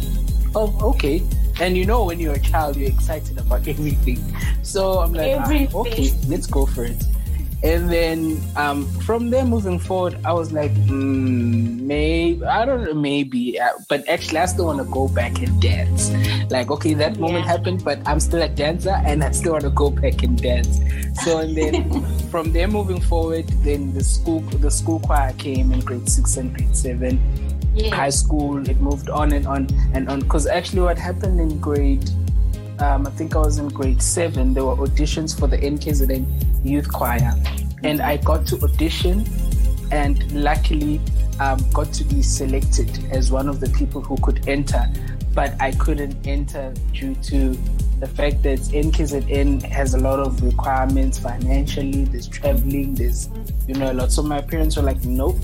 oh, 0.55 0.77
okay. 0.91 1.23
And 1.59 1.77
you 1.77 1.85
know, 1.85 2.03
when 2.03 2.19
you're 2.19 2.35
a 2.35 2.39
child, 2.39 2.75
you're 2.75 2.89
excited 2.89 3.37
about 3.37 3.67
everything. 3.67 4.19
So 4.61 4.99
I'm 4.99 5.13
like, 5.13 5.35
ah, 5.39 5.79
okay, 5.79 6.11
let's 6.27 6.47
go 6.47 6.65
for 6.65 6.85
it. 6.85 7.03
And 7.65 7.89
then 7.89 8.39
um, 8.55 8.85
from 9.01 9.31
there 9.31 9.43
moving 9.43 9.79
forward, 9.79 10.19
I 10.23 10.33
was 10.33 10.51
like, 10.51 10.71
mm, 10.85 11.79
maybe, 11.81 12.45
I 12.45 12.63
don't 12.63 12.83
know, 12.83 12.93
maybe. 12.93 13.59
Uh, 13.59 13.69
but 13.89 14.07
actually, 14.07 14.37
I 14.37 14.45
still 14.45 14.65
want 14.65 14.77
to 14.77 14.85
go 14.85 15.07
back 15.07 15.41
and 15.41 15.59
dance. 15.59 16.11
Like, 16.51 16.69
okay, 16.69 16.93
that 16.93 17.17
moment 17.17 17.45
yeah. 17.45 17.53
happened, 17.53 17.83
but 17.83 17.97
I'm 18.05 18.19
still 18.19 18.43
a 18.43 18.49
dancer 18.49 19.01
and 19.03 19.23
I 19.23 19.31
still 19.31 19.53
want 19.53 19.63
to 19.63 19.71
go 19.71 19.89
back 19.89 20.21
and 20.21 20.39
dance. 20.39 20.79
So, 21.23 21.39
and 21.39 21.57
then 21.57 22.05
from 22.29 22.53
there 22.53 22.67
moving 22.67 23.01
forward, 23.01 23.47
then 23.63 23.95
the 23.95 24.03
school, 24.03 24.41
the 24.41 24.69
school 24.69 24.99
choir 24.99 25.33
came 25.33 25.71
in 25.71 25.79
grade 25.79 26.07
six 26.07 26.37
and 26.37 26.53
grade 26.53 26.77
seven 26.77 27.19
high 27.91 28.11
school. 28.11 28.69
It 28.69 28.79
moved 28.79 29.09
on 29.09 29.33
and 29.33 29.47
on 29.47 29.67
and 29.91 30.07
on. 30.07 30.19
Because 30.19 30.45
actually, 30.45 30.81
what 30.81 30.99
happened 30.99 31.39
in 31.39 31.59
grade, 31.59 32.07
um, 32.79 33.07
I 33.07 33.09
think 33.11 33.35
I 33.35 33.39
was 33.39 33.57
in 33.57 33.69
grade 33.69 34.01
seven, 34.01 34.53
there 34.53 34.65
were 34.65 34.75
auditions 34.75 35.37
for 35.37 35.47
the 35.47 35.57
NKZN 35.57 36.65
Youth 36.65 36.91
Choir. 36.91 37.33
And 37.83 38.01
I 38.01 38.17
got 38.17 38.45
to 38.47 38.59
audition 38.63 39.25
and 39.91 40.31
luckily 40.31 40.99
um, 41.39 41.59
got 41.73 41.93
to 41.93 42.03
be 42.03 42.21
selected 42.21 42.89
as 43.11 43.31
one 43.31 43.47
of 43.47 43.59
the 43.59 43.69
people 43.69 44.01
who 44.01 44.17
could 44.17 44.47
enter. 44.47 44.85
But 45.33 45.53
I 45.61 45.71
couldn't 45.71 46.25
enter 46.25 46.73
due 46.93 47.15
to 47.15 47.57
the 47.99 48.07
fact 48.07 48.43
that 48.43 48.59
NKZN 48.59 49.63
has 49.63 49.93
a 49.93 49.97
lot 49.97 50.19
of 50.19 50.41
requirements 50.43 51.19
financially, 51.19 52.05
there's 52.05 52.27
traveling, 52.27 52.95
there's, 52.95 53.29
you 53.67 53.75
know, 53.75 53.91
a 53.91 53.93
lot. 53.93 54.11
So 54.11 54.21
my 54.23 54.41
parents 54.41 54.77
were 54.77 54.83
like, 54.83 55.03
nope, 55.03 55.37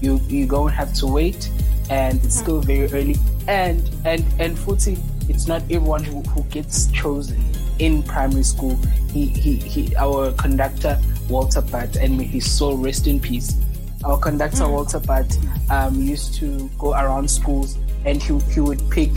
you 0.00 0.20
you 0.28 0.46
going 0.46 0.70
to 0.70 0.76
have 0.76 0.92
to 0.94 1.06
wait 1.06 1.48
and 1.90 2.22
it's 2.24 2.38
still 2.38 2.60
very 2.60 2.92
early 2.92 3.16
and 3.48 3.90
and 4.04 4.24
and 4.38 4.58
footy 4.58 4.96
it's 5.28 5.46
not 5.46 5.62
everyone 5.62 6.04
who, 6.04 6.20
who 6.22 6.42
gets 6.44 6.86
chosen 6.92 7.42
in 7.78 8.02
primary 8.02 8.42
school. 8.42 8.76
He, 9.12 9.26
he 9.26 9.56
he 9.56 9.96
our 9.96 10.32
conductor 10.32 10.98
walter 11.28 11.60
butt 11.60 11.96
and 11.96 12.16
may 12.16 12.24
his 12.24 12.50
soul 12.50 12.76
rest 12.76 13.06
in 13.06 13.20
peace. 13.20 13.56
Our 14.04 14.18
conductor 14.18 14.64
mm. 14.64 14.72
walter 14.72 15.00
butt 15.00 15.36
um, 15.70 16.00
used 16.00 16.34
to 16.34 16.68
go 16.78 16.92
around 16.92 17.30
schools 17.30 17.78
and 18.04 18.22
he, 18.22 18.38
he 18.52 18.60
would 18.60 18.82
pick 18.90 19.10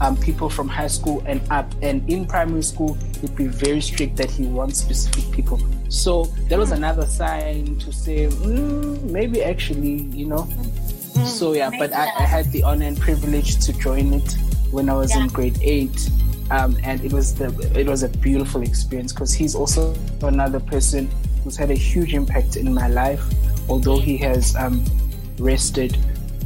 um, 0.00 0.16
people 0.16 0.50
from 0.50 0.68
high 0.68 0.88
school 0.88 1.22
and 1.26 1.40
up. 1.50 1.72
And 1.82 2.08
in 2.10 2.26
primary 2.26 2.62
school 2.62 2.94
he'd 3.20 3.34
be 3.34 3.46
very 3.46 3.80
strict 3.80 4.16
that 4.16 4.30
he 4.30 4.46
wants 4.46 4.78
specific 4.80 5.30
people. 5.32 5.60
So 5.88 6.24
that 6.48 6.58
was 6.58 6.70
mm. 6.70 6.76
another 6.76 7.06
sign 7.06 7.78
to 7.78 7.92
say 7.92 8.26
mm, 8.26 9.02
maybe 9.04 9.42
actually 9.42 10.02
you 10.12 10.26
know? 10.26 10.42
Mm, 10.42 11.26
so 11.26 11.52
yeah, 11.54 11.70
but 11.78 11.92
I, 11.92 12.04
I, 12.04 12.22
had 12.22 12.52
the 12.52 12.62
honor 12.62 12.84
and 12.84 13.00
privilege 13.00 13.64
to 13.64 13.72
join 13.72 14.12
it 14.12 14.36
when 14.70 14.88
I 14.88 14.94
was 14.94 15.14
yeah. 15.14 15.22
in 15.22 15.28
grade 15.28 15.58
eight. 15.62 16.10
Um, 16.50 16.76
and 16.84 17.04
it 17.04 17.12
was 17.12 17.34
the 17.34 17.48
it 17.78 17.88
was 17.88 18.04
a 18.04 18.08
beautiful 18.08 18.62
experience 18.62 19.12
because 19.12 19.34
he's 19.34 19.56
also 19.56 19.96
another 20.22 20.60
person 20.60 21.10
who's 21.42 21.56
had 21.56 21.70
a 21.70 21.74
huge 21.74 22.14
impact 22.14 22.56
in 22.56 22.72
my 22.72 22.88
life, 22.88 23.24
although 23.68 23.98
he 23.98 24.16
has 24.18 24.54
um, 24.56 24.84
rested. 25.38 25.96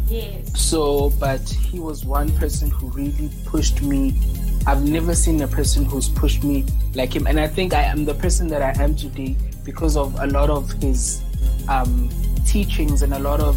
Yes. 0.08 0.58
So, 0.58 1.10
but 1.20 1.40
he 1.48 1.80
was 1.80 2.04
one 2.04 2.30
person 2.36 2.70
who 2.70 2.88
really 2.88 3.30
pushed 3.44 3.82
me. 3.82 4.18
I've 4.66 4.86
never 4.88 5.14
seen 5.14 5.40
a 5.42 5.48
person 5.48 5.84
who's 5.84 6.08
pushed 6.08 6.44
me 6.44 6.64
like 6.94 7.14
him, 7.14 7.26
and 7.26 7.38
I 7.38 7.46
think 7.46 7.74
I 7.74 7.82
am 7.82 8.04
the 8.04 8.14
person 8.14 8.48
that 8.48 8.62
I 8.62 8.82
am 8.82 8.94
today 8.94 9.36
because 9.64 9.96
of 9.96 10.18
a 10.20 10.26
lot 10.26 10.50
of 10.50 10.70
his 10.82 11.22
um, 11.68 12.08
teachings 12.46 13.02
and 13.02 13.14
a 13.14 13.18
lot 13.18 13.40
of 13.40 13.56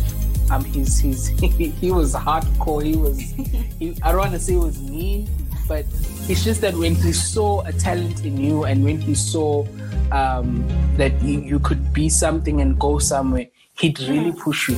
um, 0.54 0.64
he's 0.64 1.00
he's 1.00 1.28
he, 1.40 1.70
he 1.70 1.92
was 1.92 2.14
hardcore. 2.14 2.84
He 2.84 2.96
was 2.96 3.20
he, 3.80 3.98
I 4.04 4.12
don't 4.12 4.20
want 4.20 4.32
to 4.34 4.40
say 4.40 4.54
he 4.54 4.60
was 4.60 4.82
mean, 4.82 5.30
but 5.68 5.86
it's 6.30 6.44
just 6.44 6.62
that 6.62 6.74
when 6.76 6.96
he 6.96 7.12
saw 7.12 7.62
a 7.62 7.74
talent 7.74 8.26
in 8.26 8.38
you 8.38 8.64
and 8.66 8.84
when 8.84 9.00
he 9.00 9.16
saw 9.16 9.66
um, 10.12 10.68
that 10.98 11.22
you, 11.22 11.42
you 11.42 11.60
could 11.60 11.94
be 11.94 12.10
something 12.10 12.62
and 12.62 12.80
go 12.80 13.00
somewhere, 13.00 13.48
he'd 13.80 14.00
really 14.02 14.32
push 14.32 14.70
you. 14.70 14.76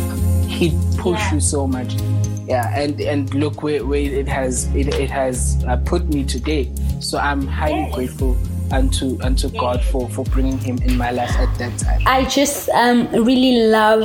He'd 0.47 0.77
push 0.97 1.19
yeah. 1.19 1.33
you 1.35 1.39
so 1.39 1.67
much. 1.67 1.93
Yeah, 2.47 2.71
and 2.77 3.01
and 3.01 3.33
look 3.33 3.63
where, 3.63 3.85
where 3.85 3.99
it 3.99 4.27
has 4.27 4.65
it, 4.75 4.87
it 4.95 5.09
has 5.09 5.63
uh, 5.67 5.77
put 5.77 6.07
me 6.07 6.23
today. 6.23 6.71
So 6.99 7.17
I'm 7.17 7.47
highly 7.47 7.79
yes. 7.79 7.95
grateful 7.95 8.37
unto 8.71 9.19
unto 9.21 9.49
God 9.49 9.83
for 9.83 10.07
for 10.09 10.25
bringing 10.25 10.59
him 10.59 10.77
in 10.83 10.97
my 10.97 11.11
life 11.11 11.35
at 11.37 11.57
that 11.57 11.77
time. 11.79 12.01
I 12.05 12.25
just 12.25 12.69
um, 12.69 13.07
really 13.11 13.67
love 13.67 14.03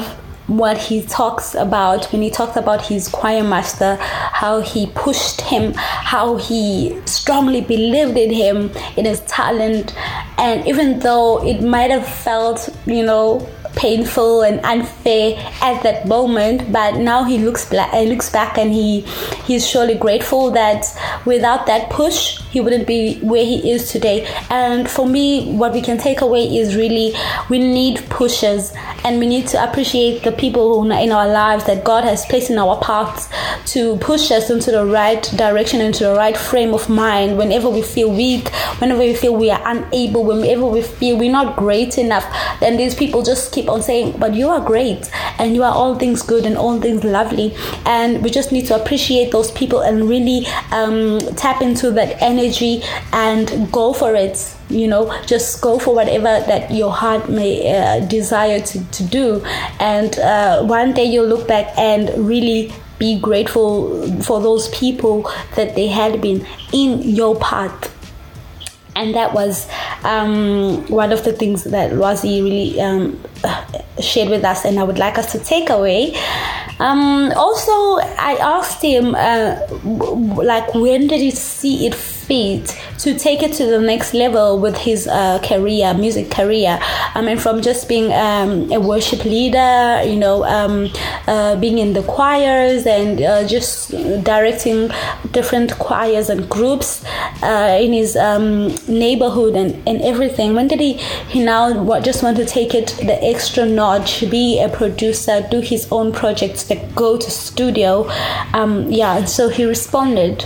what 0.58 0.76
he 0.76 1.02
talks 1.02 1.54
about 1.54 2.06
when 2.12 2.22
he 2.22 2.30
talks 2.30 2.56
about 2.56 2.84
his 2.86 3.08
choir 3.08 3.44
master, 3.44 3.96
how 4.00 4.60
he 4.60 4.86
pushed 4.94 5.40
him, 5.40 5.72
how 5.74 6.36
he 6.36 7.00
strongly 7.06 7.60
believed 7.60 8.16
in 8.16 8.32
him, 8.32 8.70
in 8.96 9.04
his 9.04 9.20
talent. 9.20 9.94
And 10.38 10.66
even 10.66 10.98
though 10.98 11.46
it 11.46 11.62
might 11.62 11.90
have 11.90 12.06
felt, 12.06 12.68
you 12.86 13.04
know, 13.04 13.48
painful 13.76 14.42
and 14.42 14.60
unfair 14.64 14.99
at 15.60 15.82
that 15.82 16.06
moment. 16.06 16.72
But 16.72 16.96
now 16.96 17.24
he 17.24 17.38
looks 17.38 17.70
looks 17.72 18.30
back, 18.30 18.58
and 18.58 18.72
he 18.72 19.00
he's 19.46 19.66
surely 19.66 19.94
grateful 19.94 20.50
that 20.52 20.86
without 21.24 21.66
that 21.66 21.90
push, 21.90 22.40
he 22.50 22.60
wouldn't 22.60 22.86
be 22.86 23.18
where 23.20 23.44
he 23.44 23.70
is 23.70 23.90
today. 23.90 24.26
And 24.50 24.88
for 24.88 25.06
me, 25.06 25.54
what 25.56 25.72
we 25.72 25.82
can 25.82 25.98
take 25.98 26.20
away 26.20 26.44
is 26.44 26.76
really 26.76 27.14
we 27.48 27.58
need 27.58 27.96
pushes, 28.10 28.72
and 29.04 29.18
we 29.20 29.26
need 29.26 29.46
to 29.48 29.62
appreciate 29.62 30.22
the 30.22 30.32
people 30.32 30.90
in 30.90 31.12
our 31.12 31.28
lives 31.28 31.64
that 31.64 31.84
God 31.84 32.04
has 32.04 32.24
placed 32.26 32.50
in 32.50 32.58
our 32.58 32.78
paths 32.80 33.28
to 33.72 33.96
push 33.98 34.30
us 34.30 34.50
into 34.50 34.70
the 34.70 34.84
right 34.84 35.22
direction, 35.36 35.80
into 35.80 36.04
the 36.04 36.14
right 36.14 36.36
frame 36.36 36.74
of 36.74 36.88
mind. 36.88 37.38
Whenever 37.38 37.68
we 37.68 37.82
feel 37.82 38.10
weak, 38.10 38.48
whenever 38.80 39.00
we 39.00 39.14
feel 39.14 39.34
we 39.34 39.50
are 39.50 39.62
unable, 39.64 40.24
whenever 40.24 40.66
we 40.66 40.82
feel 40.82 41.16
we're 41.18 41.30
not 41.30 41.56
great 41.56 41.98
enough, 41.98 42.26
then 42.60 42.76
these 42.76 42.94
people 42.94 43.22
just 43.22 43.52
keep 43.52 43.68
on 43.68 43.82
saying, 43.82 44.14
"But 44.18 44.34
you 44.34 44.48
are 44.48 44.60
great, 44.60 44.99
and 45.38 45.54
you 45.54 45.62
are 45.62 45.72
all 45.72 45.94
things 45.94 46.22
good 46.22 46.44
and 46.44 46.56
all 46.56 46.80
things 46.80 47.04
lovely." 47.04 47.54
And 47.86 48.22
we 48.22 48.30
just 48.30 48.52
need 48.52 48.66
to 48.66 48.80
appreciate 48.80 49.30
those 49.32 49.50
people 49.52 49.80
and 49.80 50.08
really 50.08 50.46
um, 50.72 51.18
tap 51.36 51.62
into 51.62 51.90
that 51.92 52.20
energy 52.20 52.82
and 53.12 53.70
go 53.72 53.92
for 53.92 54.14
it 54.14 54.56
you 54.70 54.86
know? 54.86 55.12
Just 55.26 55.60
go 55.60 55.78
for 55.78 55.94
whatever 55.94 56.44
that 56.46 56.70
your 56.70 56.92
heart 56.92 57.28
may 57.28 57.76
uh, 57.76 58.00
desire 58.06 58.60
to, 58.60 58.84
to 58.92 59.02
do. 59.02 59.44
And 59.78 60.18
uh, 60.18 60.62
one 60.62 60.94
day 60.94 61.04
you'll 61.04 61.26
look 61.26 61.46
back 61.46 61.76
and 61.76 62.26
really 62.26 62.72
be 62.98 63.18
grateful 63.18 64.22
for 64.22 64.40
those 64.40 64.68
people 64.68 65.30
that 65.56 65.74
they 65.74 65.88
had 65.88 66.20
been 66.20 66.46
in 66.72 67.00
your 67.02 67.36
path. 67.36 67.96
And 68.94 69.14
that 69.14 69.32
was 69.32 69.68
um, 70.04 70.86
one 70.88 71.12
of 71.12 71.24
the 71.24 71.32
things 71.32 71.64
that 71.64 71.92
Lwazi 71.92 72.42
really 72.42 72.80
um, 72.80 73.22
shared 74.00 74.28
with 74.28 74.44
us, 74.44 74.64
and 74.64 74.78
I 74.78 74.82
would 74.84 74.98
like 74.98 75.18
us 75.18 75.32
to 75.32 75.38
take 75.38 75.70
away. 75.70 76.14
Um, 76.78 77.32
also, 77.36 77.72
I 78.18 78.36
asked 78.40 78.82
him, 78.82 79.14
uh, 79.14 79.56
like, 80.42 80.72
when 80.74 81.06
did 81.06 81.20
he 81.20 81.30
see 81.30 81.86
it 81.86 81.94
fit 82.30 82.78
to 82.98 83.18
take 83.18 83.42
it 83.42 83.52
to 83.54 83.66
the 83.66 83.80
next 83.80 84.14
level 84.14 84.58
with 84.58 84.76
his 84.76 85.08
uh, 85.08 85.40
career, 85.42 85.92
music 85.94 86.30
career. 86.30 86.78
I 87.14 87.22
mean, 87.22 87.38
from 87.38 87.60
just 87.60 87.88
being 87.88 88.12
um, 88.12 88.70
a 88.70 88.78
worship 88.78 89.24
leader, 89.24 90.02
you 90.04 90.16
know, 90.16 90.44
um, 90.44 90.90
uh, 91.26 91.56
being 91.56 91.78
in 91.78 91.92
the 91.92 92.02
choirs 92.02 92.86
and 92.86 93.20
uh, 93.20 93.46
just 93.48 93.90
directing 94.22 94.90
different 95.32 95.76
choirs 95.78 96.30
and 96.30 96.48
groups 96.48 97.04
uh, 97.42 97.78
in 97.80 97.92
his 97.92 98.16
um, 98.16 98.68
neighborhood 98.86 99.56
and, 99.56 99.70
and 99.88 100.00
everything. 100.02 100.54
When 100.54 100.68
did 100.68 100.80
he, 100.80 100.92
he 101.34 101.42
now 101.42 102.00
just 102.00 102.22
want 102.22 102.36
to 102.36 102.44
take 102.44 102.74
it 102.74 102.88
the 102.98 103.18
extra 103.24 103.66
notch, 103.66 104.30
be 104.30 104.60
a 104.60 104.68
producer, 104.68 105.46
do 105.50 105.60
his 105.60 105.88
own 105.90 106.12
projects, 106.12 106.64
that 106.64 106.94
go 106.94 107.16
to 107.16 107.30
studio? 107.30 108.08
Um, 108.52 108.90
yeah, 108.90 109.24
so 109.24 109.48
he 109.48 109.64
responded 109.64 110.44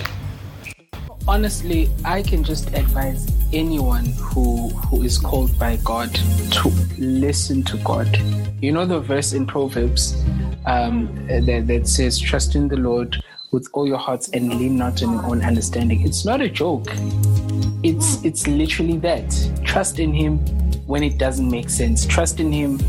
honestly, 1.26 1.90
I 2.04 2.22
can 2.22 2.44
just 2.44 2.68
advise 2.74 3.30
anyone 3.52 4.06
who 4.06 4.68
who 4.70 5.02
is 5.02 5.18
called 5.18 5.56
by 5.58 5.76
God 5.76 6.12
to 6.14 6.68
listen 6.98 7.62
to 7.64 7.76
God. 7.78 8.16
You 8.60 8.72
know 8.72 8.86
the 8.86 9.00
verse 9.00 9.32
in 9.32 9.46
Proverbs 9.46 10.22
um, 10.66 11.14
that, 11.26 11.66
that 11.66 11.88
says, 11.88 12.18
"Trust 12.18 12.54
in 12.54 12.68
the 12.68 12.76
Lord 12.76 13.16
with 13.50 13.68
all 13.72 13.86
your 13.86 13.98
hearts 13.98 14.28
and 14.30 14.54
lean 14.54 14.76
not 14.76 15.02
on 15.02 15.12
your 15.12 15.26
own 15.26 15.42
understanding." 15.42 16.02
It's 16.06 16.24
not 16.24 16.40
a 16.40 16.48
joke. 16.48 16.88
It's 17.82 18.22
it's 18.24 18.46
literally 18.46 18.98
that. 18.98 19.30
Trust 19.64 19.98
in 19.98 20.12
Him 20.12 20.38
when 20.86 21.02
it 21.02 21.18
doesn't 21.18 21.50
make 21.50 21.70
sense. 21.70 22.06
Trust 22.06 22.40
in 22.40 22.52
Him 22.52 22.80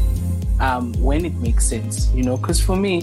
um, 0.59 0.93
when 0.93 1.25
it 1.25 1.35
makes 1.35 1.65
sense. 1.65 2.11
You 2.13 2.23
know, 2.23 2.37
because 2.37 2.61
for 2.61 2.75
me, 2.75 3.01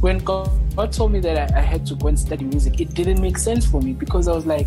when 0.00 0.18
God 0.18 0.50
God 0.76 0.92
told 0.92 1.12
me 1.12 1.20
that 1.20 1.52
I, 1.52 1.58
I, 1.58 1.62
had 1.62 1.86
to 1.86 1.94
go 1.94 2.08
and 2.08 2.18
study 2.18 2.44
music, 2.44 2.80
it 2.82 2.92
didn't 2.92 3.20
make 3.20 3.38
sense 3.38 3.64
for 3.64 3.80
me 3.80 3.94
because 3.94 4.28
I 4.28 4.32
was 4.32 4.44
like, 4.44 4.66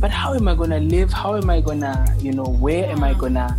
but 0.00 0.10
how 0.10 0.32
am 0.32 0.48
I 0.48 0.54
gonna 0.54 0.80
live? 0.80 1.12
How 1.12 1.36
am 1.36 1.50
I 1.50 1.60
gonna, 1.60 2.06
you 2.20 2.32
know, 2.32 2.44
where 2.44 2.86
am 2.86 3.04
I 3.04 3.12
gonna 3.12 3.56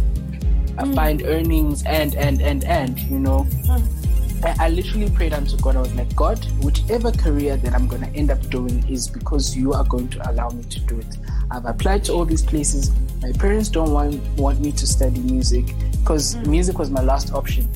uh, 0.80 0.84
mm. 0.84 0.96
find 0.96 1.22
earnings 1.24 1.84
and 1.86 2.16
and 2.16 2.42
and 2.42 2.64
and 2.64 3.00
you 3.02 3.20
know? 3.20 3.46
Mm. 3.66 4.46
I, 4.46 4.66
I 4.66 4.70
literally 4.70 5.10
prayed 5.12 5.34
unto 5.34 5.56
God. 5.58 5.76
I 5.76 5.82
was 5.82 5.94
like, 5.94 6.14
God, 6.16 6.44
whichever 6.64 7.12
career 7.12 7.58
that 7.58 7.76
I'm 7.76 7.88
gonna 7.88 8.10
end 8.16 8.32
up 8.32 8.42
doing 8.50 8.84
is 8.90 9.08
because 9.08 9.56
you 9.56 9.72
are 9.74 9.84
going 9.84 10.10
to 10.10 10.32
allow 10.32 10.50
me 10.50 10.64
to 10.64 10.80
do 10.80 10.98
it. 10.98 11.18
I've 11.52 11.66
applied 11.66 12.04
to 12.06 12.14
all 12.14 12.26
these 12.26 12.44
places. 12.44 12.92
My 13.22 13.32
parents 13.34 13.70
don't 13.70 13.92
want 13.92 14.20
want 14.38 14.60
me 14.60 14.72
to 14.72 14.88
study 14.88 15.20
music 15.20 15.76
because 15.92 16.36
mm. 16.36 16.48
music 16.48 16.80
was 16.80 16.90
my 16.90 17.04
last 17.04 17.34
option. 17.34 17.70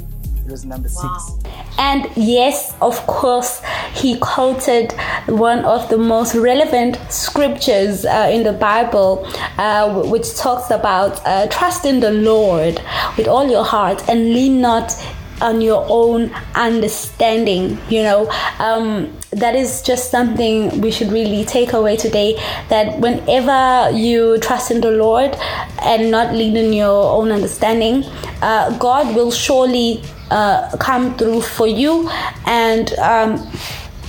It 0.48 0.52
was 0.52 0.64
number 0.64 0.88
wow. 0.96 1.18
six. 1.18 1.52
And 1.78 2.10
yes, 2.16 2.74
of 2.80 2.96
course, 3.06 3.62
he 3.94 4.18
quoted 4.18 4.94
one 5.26 5.66
of 5.66 5.90
the 5.90 5.98
most 5.98 6.36
relevant 6.36 6.98
scriptures 7.12 8.06
uh, 8.06 8.30
in 8.32 8.44
the 8.44 8.54
Bible, 8.54 9.28
uh, 9.58 10.04
which 10.04 10.38
talks 10.38 10.72
about 10.72 11.20
uh, 11.26 11.48
trust 11.48 11.84
in 11.84 12.00
the 12.00 12.12
Lord 12.12 12.82
with 13.18 13.28
all 13.28 13.50
your 13.50 13.66
heart 13.66 14.08
and 14.08 14.34
lean 14.34 14.62
not 14.62 14.94
on 15.42 15.62
your 15.62 15.86
own 15.90 16.32
understanding 16.56 17.78
you 17.90 18.04
know? 18.04 18.30
Um, 18.60 19.14
that 19.32 19.56
is 19.56 19.82
just 19.82 20.10
something 20.10 20.82
we 20.82 20.90
should 20.92 21.12
really 21.12 21.46
take 21.46 21.74
away 21.74 21.98
today 21.98 22.36
that 22.70 23.00
whenever 23.00 23.96
you 23.96 24.38
trust 24.40 24.72
in 24.72 24.82
the 24.82 24.92
lord 24.92 25.36
and 25.84 26.10
not 26.10 26.34
lean 26.34 26.58
on 26.58 26.72
your 26.74 27.12
own 27.12 27.32
understanding 27.32 28.04
uh, 28.42 28.76
god 28.78 29.14
will 29.16 29.32
surely 29.32 30.02
uh, 30.32 30.76
come 30.78 31.16
through 31.18 31.42
for 31.42 31.68
you 31.68 32.10
and 32.46 32.94
um, 33.00 33.38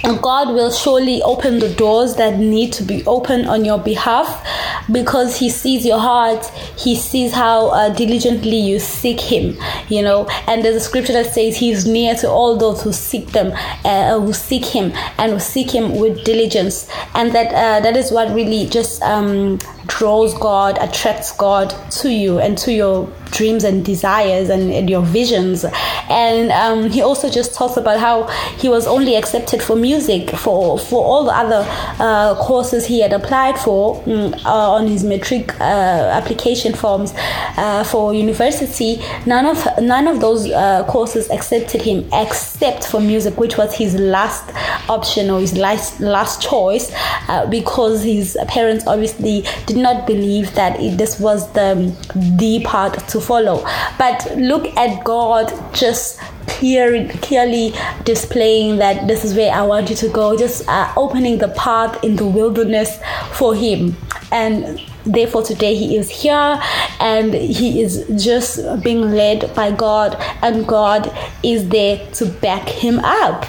God 0.02 0.48
will 0.48 0.70
surely 0.70 1.22
open 1.22 1.58
the 1.58 1.72
doors 1.74 2.16
that 2.16 2.38
need 2.38 2.72
to 2.74 2.82
be 2.82 3.04
open 3.04 3.46
on 3.46 3.64
your 3.64 3.78
behalf 3.78 4.46
because 4.90 5.36
He 5.36 5.50
sees 5.50 5.84
your 5.84 5.98
heart. 5.98 6.46
He 6.78 6.94
sees 6.94 7.32
how 7.32 7.68
uh, 7.68 7.88
diligently 7.90 8.56
you 8.56 8.78
seek 8.78 9.20
Him, 9.20 9.56
you 9.88 10.02
know. 10.02 10.26
And 10.46 10.64
there's 10.64 10.76
a 10.76 10.80
scripture 10.80 11.12
that 11.14 11.34
says 11.34 11.56
He's 11.56 11.86
near 11.86 12.14
to 12.16 12.28
all 12.28 12.56
those 12.56 12.82
who 12.82 12.92
seek 12.92 13.32
them, 13.32 13.52
uh, 13.84 14.18
who 14.18 14.32
seek 14.32 14.64
Him, 14.64 14.92
and 15.18 15.32
who 15.32 15.40
seek 15.40 15.70
Him 15.70 15.96
with 15.98 16.24
diligence. 16.24 16.88
And 17.14 17.32
that 17.32 17.48
uh, 17.48 17.80
that 17.80 17.96
is 17.96 18.10
what 18.10 18.32
really 18.34 18.66
just 18.66 19.02
um, 19.02 19.58
draws 19.86 20.32
God, 20.38 20.78
attracts 20.78 21.32
God 21.32 21.74
to 21.92 22.10
you 22.10 22.38
and 22.38 22.56
to 22.58 22.72
your 22.72 23.12
dreams 23.30 23.64
and 23.64 23.84
desires 23.84 24.48
and, 24.50 24.72
and 24.72 24.88
your 24.88 25.02
visions. 25.02 25.64
And 26.10 26.50
um, 26.52 26.90
he 26.90 27.02
also 27.02 27.28
just 27.28 27.54
talks 27.54 27.76
about 27.76 28.00
how 28.00 28.26
he 28.58 28.68
was 28.68 28.86
only 28.86 29.16
accepted 29.16 29.62
for 29.62 29.76
music 29.76 30.30
for 30.30 30.78
for 30.78 31.04
all 31.04 31.24
the 31.24 31.32
other 31.32 31.64
uh, 31.98 32.34
courses 32.36 32.86
he 32.86 33.00
had 33.00 33.12
applied 33.12 33.58
for 33.58 34.02
um, 34.06 34.34
uh, 34.44 34.70
on 34.72 34.86
his 34.86 35.04
matric 35.04 35.58
uh, 35.60 35.64
application 35.64 36.72
forms 36.74 37.12
uh, 37.56 37.84
for 37.84 38.14
university. 38.14 39.00
None 39.26 39.46
of 39.46 39.66
none 39.80 40.06
of 40.08 40.20
those 40.20 40.50
uh, 40.50 40.84
courses 40.84 41.30
accepted 41.30 41.82
him 41.82 42.08
except 42.12 42.86
for 42.86 43.00
music, 43.00 43.38
which 43.38 43.56
was 43.56 43.74
his 43.74 43.94
last 43.94 44.50
option 44.88 45.30
or 45.30 45.40
his 45.40 45.56
last 45.56 46.00
last 46.00 46.40
choice, 46.42 46.90
uh, 47.28 47.46
because 47.46 48.02
his 48.02 48.36
parents 48.48 48.86
obviously 48.86 49.44
did 49.66 49.76
not 49.76 50.06
believe 50.06 50.54
that 50.54 50.78
it, 50.80 50.96
this 50.96 51.20
was 51.20 51.50
the 51.52 51.94
the 52.38 52.62
part 52.64 52.98
to 53.08 53.17
follow. 53.20 53.64
But 53.98 54.26
look 54.36 54.66
at 54.76 55.04
God 55.04 55.52
just 55.74 56.18
clear, 56.46 57.08
clearly 57.22 57.72
displaying 58.04 58.78
that 58.78 59.06
this 59.06 59.24
is 59.24 59.34
where 59.34 59.52
I 59.52 59.62
want 59.62 59.90
you 59.90 59.96
to 59.96 60.08
go, 60.08 60.36
just 60.36 60.68
uh, 60.68 60.92
opening 60.96 61.38
the 61.38 61.48
path 61.48 62.02
in 62.02 62.16
the 62.16 62.26
wilderness 62.26 62.98
for 63.32 63.54
Him. 63.54 63.96
And 64.32 64.80
therefore, 65.04 65.42
today 65.42 65.74
He 65.74 65.96
is 65.96 66.10
here 66.10 66.60
and 67.00 67.32
He 67.34 67.80
is 67.80 68.04
just 68.22 68.82
being 68.82 69.12
led 69.12 69.54
by 69.54 69.70
God, 69.70 70.16
and 70.42 70.66
God 70.66 71.16
is 71.42 71.68
there 71.68 72.04
to 72.14 72.26
back 72.26 72.68
Him 72.68 72.98
up. 73.00 73.46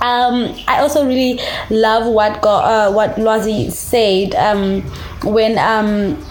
Um, 0.00 0.54
I 0.68 0.80
also 0.80 1.06
really 1.06 1.40
love 1.70 2.12
what 2.12 2.42
God, 2.42 2.64
uh, 2.64 2.92
what 2.92 3.14
Lwazi 3.16 3.70
said 3.72 4.34
um, 4.34 4.82
when 5.22 5.56
um, 5.56 6.22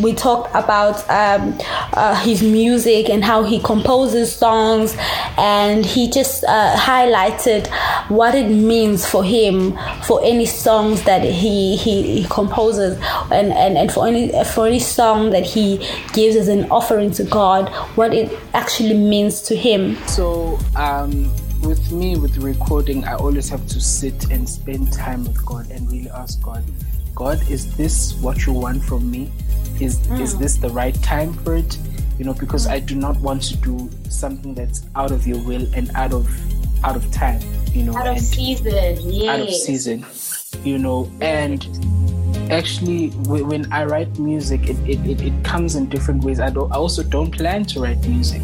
we 0.00 0.14
talked 0.14 0.50
about 0.54 0.98
um, 1.10 1.58
uh, 1.94 2.14
his 2.16 2.42
music 2.42 3.08
and 3.08 3.24
how 3.24 3.42
he 3.42 3.60
composes 3.60 4.34
songs, 4.34 4.96
and 5.36 5.84
he 5.84 6.10
just 6.10 6.44
uh, 6.44 6.74
highlighted 6.76 7.68
what 8.08 8.34
it 8.34 8.48
means 8.48 9.06
for 9.06 9.22
him 9.24 9.78
for 10.04 10.20
any 10.24 10.46
songs 10.46 11.02
that 11.04 11.22
he 11.22 11.76
he, 11.76 12.20
he 12.20 12.28
composes, 12.28 12.98
and, 13.30 13.52
and, 13.52 13.76
and 13.76 13.92
for 13.92 14.06
any 14.06 14.32
for 14.44 14.66
any 14.66 14.80
song 14.80 15.30
that 15.30 15.44
he 15.44 15.78
gives 16.12 16.36
as 16.36 16.48
an 16.48 16.70
offering 16.70 17.10
to 17.12 17.24
God, 17.24 17.68
what 17.96 18.14
it 18.14 18.36
actually 18.54 18.94
means 18.94 19.42
to 19.42 19.56
him. 19.56 19.96
So. 20.06 20.58
Um 20.76 21.30
with 21.62 21.92
me 21.92 22.16
with 22.16 22.38
recording 22.38 23.04
i 23.04 23.14
always 23.14 23.48
have 23.48 23.66
to 23.66 23.80
sit 23.80 24.30
and 24.30 24.48
spend 24.48 24.90
time 24.92 25.22
with 25.24 25.44
god 25.44 25.70
and 25.70 25.90
really 25.90 26.08
ask 26.10 26.40
god 26.40 26.64
god 27.14 27.38
is 27.50 27.76
this 27.76 28.14
what 28.14 28.46
you 28.46 28.52
want 28.52 28.82
from 28.82 29.10
me 29.10 29.30
is 29.80 29.98
mm. 30.00 30.20
is 30.20 30.36
this 30.38 30.56
the 30.56 30.70
right 30.70 30.94
time 31.02 31.32
for 31.32 31.56
it? 31.56 31.78
you 32.20 32.26
know, 32.26 32.34
because 32.34 32.66
I 32.66 32.80
do 32.80 32.94
not 32.94 33.16
want 33.20 33.42
to 33.44 33.56
do 33.56 33.88
something 34.10 34.52
that's 34.52 34.84
out 34.94 35.10
of 35.10 35.26
your 35.26 35.38
will 35.38 35.66
and 35.74 35.90
out 35.94 36.12
of 36.12 36.28
out 36.84 36.94
of 36.94 37.10
time, 37.10 37.40
you 37.72 37.82
know, 37.82 37.96
out 37.96 38.08
of 38.08 38.18
season, 38.18 38.98
yes. 39.00 39.28
out 39.28 39.40
of 39.40 39.54
season, 39.54 40.04
you 40.62 40.76
know, 40.76 41.10
and 41.22 41.64
actually 42.52 43.08
when 43.24 43.72
I 43.72 43.86
write 43.86 44.18
music, 44.18 44.68
it, 44.68 44.76
it, 44.86 45.00
it, 45.08 45.22
it 45.22 45.44
comes 45.44 45.76
in 45.76 45.88
different 45.88 46.22
ways. 46.22 46.40
I 46.40 46.50
don't 46.50 46.70
I 46.70 46.76
also 46.76 47.02
don't 47.02 47.30
plan 47.30 47.64
to 47.64 47.80
write 47.80 48.06
music, 48.06 48.42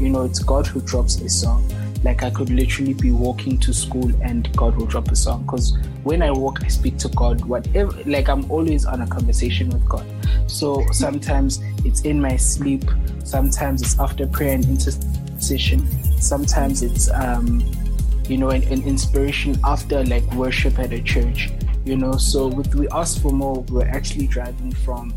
you 0.00 0.08
know, 0.08 0.22
it's 0.22 0.38
God 0.38 0.66
who 0.66 0.80
drops 0.80 1.20
a 1.20 1.28
song 1.28 1.70
like 2.04 2.22
I 2.22 2.30
could 2.30 2.50
literally 2.50 2.94
be 2.94 3.10
walking 3.10 3.58
to 3.58 3.72
school 3.74 4.10
and 4.22 4.54
God 4.56 4.76
will 4.76 4.86
drop 4.86 5.10
a 5.10 5.16
song. 5.16 5.42
Because 5.42 5.76
when 6.04 6.22
I 6.22 6.30
walk, 6.30 6.64
I 6.64 6.68
speak 6.68 6.96
to 6.98 7.08
God. 7.08 7.44
Whatever, 7.44 7.92
like 8.06 8.28
I'm 8.28 8.48
always 8.50 8.84
on 8.84 9.02
a 9.02 9.06
conversation 9.06 9.68
with 9.70 9.86
God. 9.88 10.06
So 10.46 10.84
sometimes 10.92 11.60
it's 11.84 12.02
in 12.02 12.20
my 12.20 12.36
sleep. 12.36 12.84
Sometimes 13.24 13.82
it's 13.82 13.98
after 13.98 14.26
prayer 14.26 14.54
and 14.54 14.64
intercession. 14.64 15.86
Sometimes 16.20 16.82
it's 16.82 17.10
um, 17.10 17.60
you 18.28 18.36
know, 18.36 18.50
an, 18.50 18.62
an 18.64 18.82
inspiration 18.82 19.58
after 19.64 20.04
like 20.04 20.24
worship 20.32 20.78
at 20.78 20.92
a 20.92 21.02
church. 21.02 21.50
You 21.84 21.96
know, 21.96 22.12
so 22.12 22.46
with 22.46 22.74
we 22.74 22.88
ask 22.90 23.20
for 23.20 23.32
more, 23.32 23.62
we're 23.70 23.88
actually 23.88 24.26
driving 24.26 24.72
from 24.72 25.14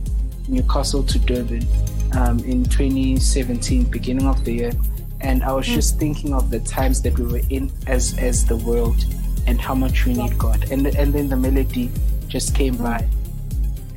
Newcastle 0.48 1.04
to 1.04 1.20
Durban 1.20 1.68
um, 2.14 2.40
in 2.40 2.64
2017, 2.64 3.84
beginning 3.86 4.28
of 4.28 4.44
the 4.46 4.54
year 4.54 4.72
and 5.22 5.44
I 5.44 5.54
was 5.54 5.68
mm. 5.68 5.74
just 5.74 6.00
thinking 6.00 6.34
of 6.34 6.50
the 6.50 6.60
times 6.60 7.02
that 7.04 7.18
we 7.18 7.26
were 7.26 7.42
in 7.50 7.72
as 7.88 8.18
as 8.18 8.46
the 8.46 8.58
world 8.58 9.06
and 9.48 9.60
how 9.60 9.74
much 9.74 10.06
we 10.06 10.14
need 10.14 10.38
God. 10.38 10.70
And 10.72 10.86
and 10.88 11.14
then 11.14 11.30
the 11.30 11.38
melody 11.38 11.90
just 12.28 12.56
came 12.56 12.76
mm. 12.76 12.84
by, 12.84 13.08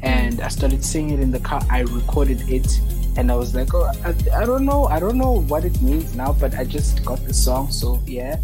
and 0.03 0.41
I 0.41 0.49
started 0.49 0.85
singing 0.85 1.19
it 1.19 1.21
in 1.21 1.31
the 1.31 1.41
car. 1.41 1.63
I 1.71 1.81
recorded 1.81 2.49
it, 2.49 2.81
and 3.17 3.31
I 3.31 3.37
was 3.37 3.55
like, 3.55 3.75
oh, 3.75 3.91
I, 4.05 4.15
I 4.37 4.45
don't 4.45 4.65
know, 4.65 4.87
I 4.87 5.01
don't 5.01 5.19
know 5.19 5.41
what 5.43 5.65
it 5.65 5.81
means 5.83 6.15
now, 6.15 6.33
but 6.33 6.55
I 6.55 6.65
just 6.65 7.05
got 7.05 7.25
the 7.25 7.35
song, 7.35 7.71
so 7.71 8.01
yeah. 8.07 8.39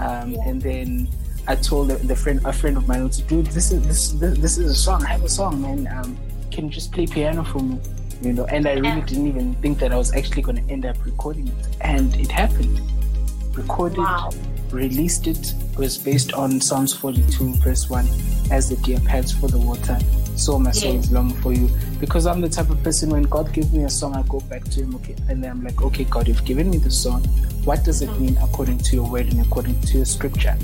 Um, 0.00 0.32
yeah. 0.32 0.48
And 0.48 0.60
then 0.60 1.08
I 1.46 1.56
told 1.56 1.88
the, 1.88 1.96
the, 1.96 2.16
friend, 2.16 2.40
a 2.44 2.52
friend 2.52 2.76
of 2.76 2.88
mine, 2.88 3.08
dude, 3.26 3.46
this 3.46 3.72
is 3.72 3.86
this, 3.86 4.10
this 4.12 4.38
this 4.38 4.58
is 4.58 4.70
a 4.70 4.74
song. 4.74 5.04
I 5.04 5.08
have 5.10 5.24
a 5.24 5.28
song, 5.28 5.60
man. 5.62 5.88
Um, 5.88 6.16
can 6.50 6.66
you 6.66 6.70
just 6.70 6.92
play 6.92 7.06
piano 7.06 7.42
for 7.44 7.60
me? 7.60 7.80
You 8.24 8.32
know, 8.32 8.44
and 8.46 8.66
I 8.66 8.74
really 8.74 9.00
didn't 9.02 9.26
even 9.26 9.54
think 9.56 9.78
that 9.80 9.92
I 9.92 9.96
was 9.96 10.14
actually 10.14 10.42
going 10.42 10.64
to 10.64 10.72
end 10.72 10.86
up 10.86 10.96
recording 11.04 11.48
it, 11.48 11.76
and 11.80 12.14
it 12.16 12.30
happened. 12.30 12.80
Recorded, 13.56 13.98
wow. 13.98 14.30
released 14.70 15.26
it. 15.26 15.38
it. 15.38 15.78
Was 15.78 15.98
based 15.98 16.32
on 16.34 16.60
Psalms 16.60 16.94
42, 16.94 17.54
verse 17.54 17.90
1, 17.90 18.06
as 18.50 18.68
the 18.68 18.76
deer 18.76 19.00
pants 19.00 19.32
for 19.32 19.48
the 19.48 19.58
water, 19.58 19.98
so 20.36 20.58
my 20.58 20.70
soul 20.70 20.96
is 20.96 21.10
longing 21.10 21.36
for 21.38 21.52
you. 21.52 21.68
Because 21.98 22.26
I'm 22.26 22.40
the 22.40 22.48
type 22.48 22.70
of 22.70 22.82
person 22.82 23.10
when 23.10 23.22
God 23.24 23.52
gives 23.52 23.72
me 23.72 23.84
a 23.84 23.90
song, 23.90 24.14
I 24.14 24.22
go 24.22 24.40
back 24.40 24.64
to 24.64 24.80
Him, 24.82 24.94
okay, 24.96 25.16
and 25.28 25.42
then 25.42 25.50
I'm 25.50 25.64
like, 25.64 25.82
okay, 25.82 26.04
God, 26.04 26.28
you've 26.28 26.44
given 26.44 26.70
me 26.70 26.78
the 26.78 26.90
song. 26.90 27.22
What 27.64 27.84
does 27.84 28.02
it 28.02 28.08
mm. 28.10 28.20
mean 28.20 28.38
according 28.38 28.78
to 28.78 28.96
your 28.96 29.10
word 29.10 29.26
and 29.26 29.40
according 29.40 29.80
to 29.82 29.96
your 29.98 30.06
scripture? 30.06 30.56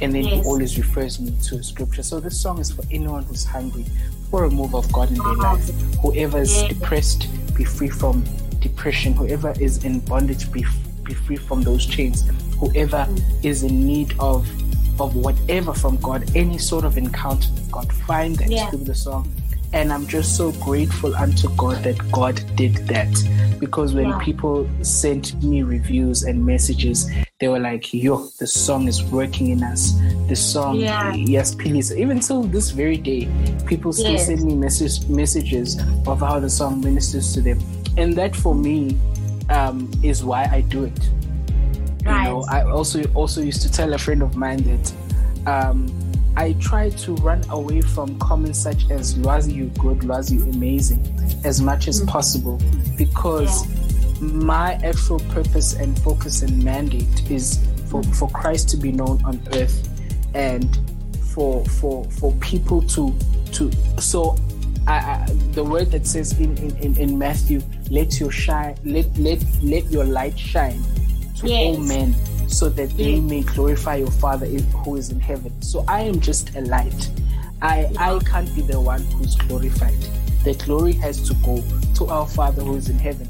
and 0.00 0.14
then 0.14 0.24
yes. 0.24 0.34
he 0.34 0.48
always 0.48 0.78
refers 0.78 1.20
me 1.20 1.32
to 1.42 1.62
scripture. 1.62 2.02
So 2.02 2.20
this 2.20 2.40
song 2.40 2.58
is 2.60 2.70
for 2.70 2.84
anyone 2.90 3.24
who's 3.24 3.44
hungry 3.44 3.84
for 4.30 4.44
a 4.44 4.50
move 4.50 4.74
of 4.74 4.90
God 4.92 5.10
in 5.10 5.16
their 5.16 5.34
life. 5.34 5.68
Whoever 6.02 6.40
is 6.40 6.62
depressed, 6.64 7.28
be 7.54 7.64
free 7.64 7.88
from 7.88 8.24
depression. 8.60 9.12
Whoever 9.14 9.52
is 9.60 9.84
in 9.84 10.00
bondage, 10.00 10.50
be 10.52 10.64
be 11.04 11.14
free 11.14 11.36
from 11.36 11.62
those 11.62 11.86
chains. 11.86 12.28
Whoever 12.58 13.06
mm. 13.08 13.44
is 13.44 13.62
in 13.62 13.86
need 13.86 14.14
of 14.18 14.48
of 15.00 15.14
whatever 15.14 15.72
from 15.72 15.96
God, 15.98 16.30
any 16.34 16.58
sort 16.58 16.84
of 16.84 16.98
encounter 16.98 17.48
with 17.54 17.70
God, 17.70 17.92
find 17.92 18.36
that 18.36 18.50
yeah. 18.50 18.68
through 18.70 18.84
the 18.84 18.94
song. 18.94 19.32
And 19.72 19.92
I'm 19.92 20.06
just 20.06 20.36
so 20.36 20.52
grateful 20.52 21.14
unto 21.14 21.48
God 21.56 21.84
that 21.84 21.98
God 22.10 22.42
did 22.56 22.74
that. 22.88 23.12
Because 23.60 23.94
when 23.94 24.18
people 24.18 24.68
sent 24.82 25.40
me 25.42 25.62
reviews 25.62 26.22
and 26.22 26.44
messages, 26.44 27.08
they 27.38 27.46
were 27.46 27.60
like, 27.60 27.94
yo, 27.94 28.26
the 28.38 28.46
song 28.46 28.88
is 28.88 29.02
working 29.04 29.48
in 29.48 29.62
us. 29.62 29.92
The 30.28 30.34
song, 30.34 30.76
yeah. 30.76 31.14
yes, 31.14 31.54
please. 31.54 31.94
Even 31.94 32.18
till 32.18 32.42
this 32.42 32.70
very 32.70 32.96
day, 32.96 33.28
people 33.66 33.92
still 33.92 34.12
yes. 34.12 34.26
send 34.26 34.42
me 34.42 34.56
message, 34.56 35.06
messages 35.08 35.80
of 36.06 36.18
how 36.18 36.40
the 36.40 36.50
song 36.50 36.80
ministers 36.80 37.32
to 37.34 37.40
them. 37.40 37.60
And 37.96 38.14
that 38.14 38.34
for 38.34 38.56
me 38.56 38.98
um, 39.50 39.88
is 40.02 40.24
why 40.24 40.48
I 40.50 40.62
do 40.62 40.84
it. 40.84 41.10
Right. 42.04 42.24
You 42.24 42.30
know, 42.30 42.44
I 42.50 42.64
also 42.64 43.04
also 43.14 43.40
used 43.40 43.62
to 43.62 43.70
tell 43.70 43.92
a 43.92 43.98
friend 43.98 44.22
of 44.22 44.36
mine 44.36 44.62
that 44.64 44.92
um, 45.46 45.94
I 46.36 46.54
try 46.54 46.90
to 46.90 47.14
run 47.16 47.42
away 47.50 47.82
from 47.82 48.18
comments 48.18 48.58
such 48.58 48.90
as 48.90 49.14
"Lwazi 49.16 49.54
you 49.54 49.66
good, 49.78 49.98
Lwazi 50.00 50.38
you 50.38 50.50
amazing" 50.50 51.02
as 51.44 51.60
much 51.60 51.86
as 51.88 52.00
mm-hmm. 52.00 52.08
possible 52.08 52.60
because 52.96 53.68
yeah. 53.68 53.77
My 54.20 54.74
actual 54.84 55.20
purpose 55.30 55.74
and 55.74 55.98
focus 56.00 56.42
and 56.42 56.62
mandate 56.62 57.30
is 57.30 57.64
for, 57.88 58.02
for 58.02 58.28
Christ 58.30 58.68
to 58.70 58.76
be 58.76 58.92
known 58.92 59.22
on 59.24 59.40
earth 59.52 59.88
and 60.34 60.78
for 61.32 61.64
for 61.66 62.04
for 62.04 62.32
people 62.34 62.82
to 62.82 63.14
to 63.52 63.70
so 64.00 64.36
I, 64.86 64.96
I, 64.96 65.26
the 65.52 65.62
word 65.62 65.90
that 65.90 66.06
says 66.06 66.38
in, 66.40 66.56
in, 66.78 66.96
in 66.96 67.18
Matthew, 67.18 67.60
let 67.90 68.18
your 68.18 68.30
shine 68.30 68.76
let 68.84 69.06
let 69.18 69.44
let 69.62 69.84
your 69.90 70.04
light 70.04 70.38
shine 70.38 70.82
to 71.36 71.46
yes. 71.46 71.76
all 71.76 71.76
men 71.78 72.14
so 72.48 72.68
that 72.70 72.88
they 72.96 73.20
may 73.20 73.42
glorify 73.42 73.96
your 73.96 74.10
Father 74.10 74.46
who 74.46 74.96
is 74.96 75.10
in 75.10 75.20
heaven. 75.20 75.60
So 75.62 75.84
I 75.86 76.00
am 76.00 76.20
just 76.20 76.54
a 76.56 76.62
light. 76.62 77.10
I, 77.60 77.90
I 77.98 78.18
can't 78.20 78.52
be 78.54 78.62
the 78.62 78.80
one 78.80 79.02
who's 79.02 79.36
glorified. 79.36 79.98
The 80.44 80.54
glory 80.64 80.92
has 80.94 81.20
to 81.28 81.34
go 81.34 81.62
to 81.96 82.06
our 82.06 82.26
Father 82.26 82.62
who 82.62 82.76
is 82.76 82.88
in 82.88 82.98
heaven. 82.98 83.28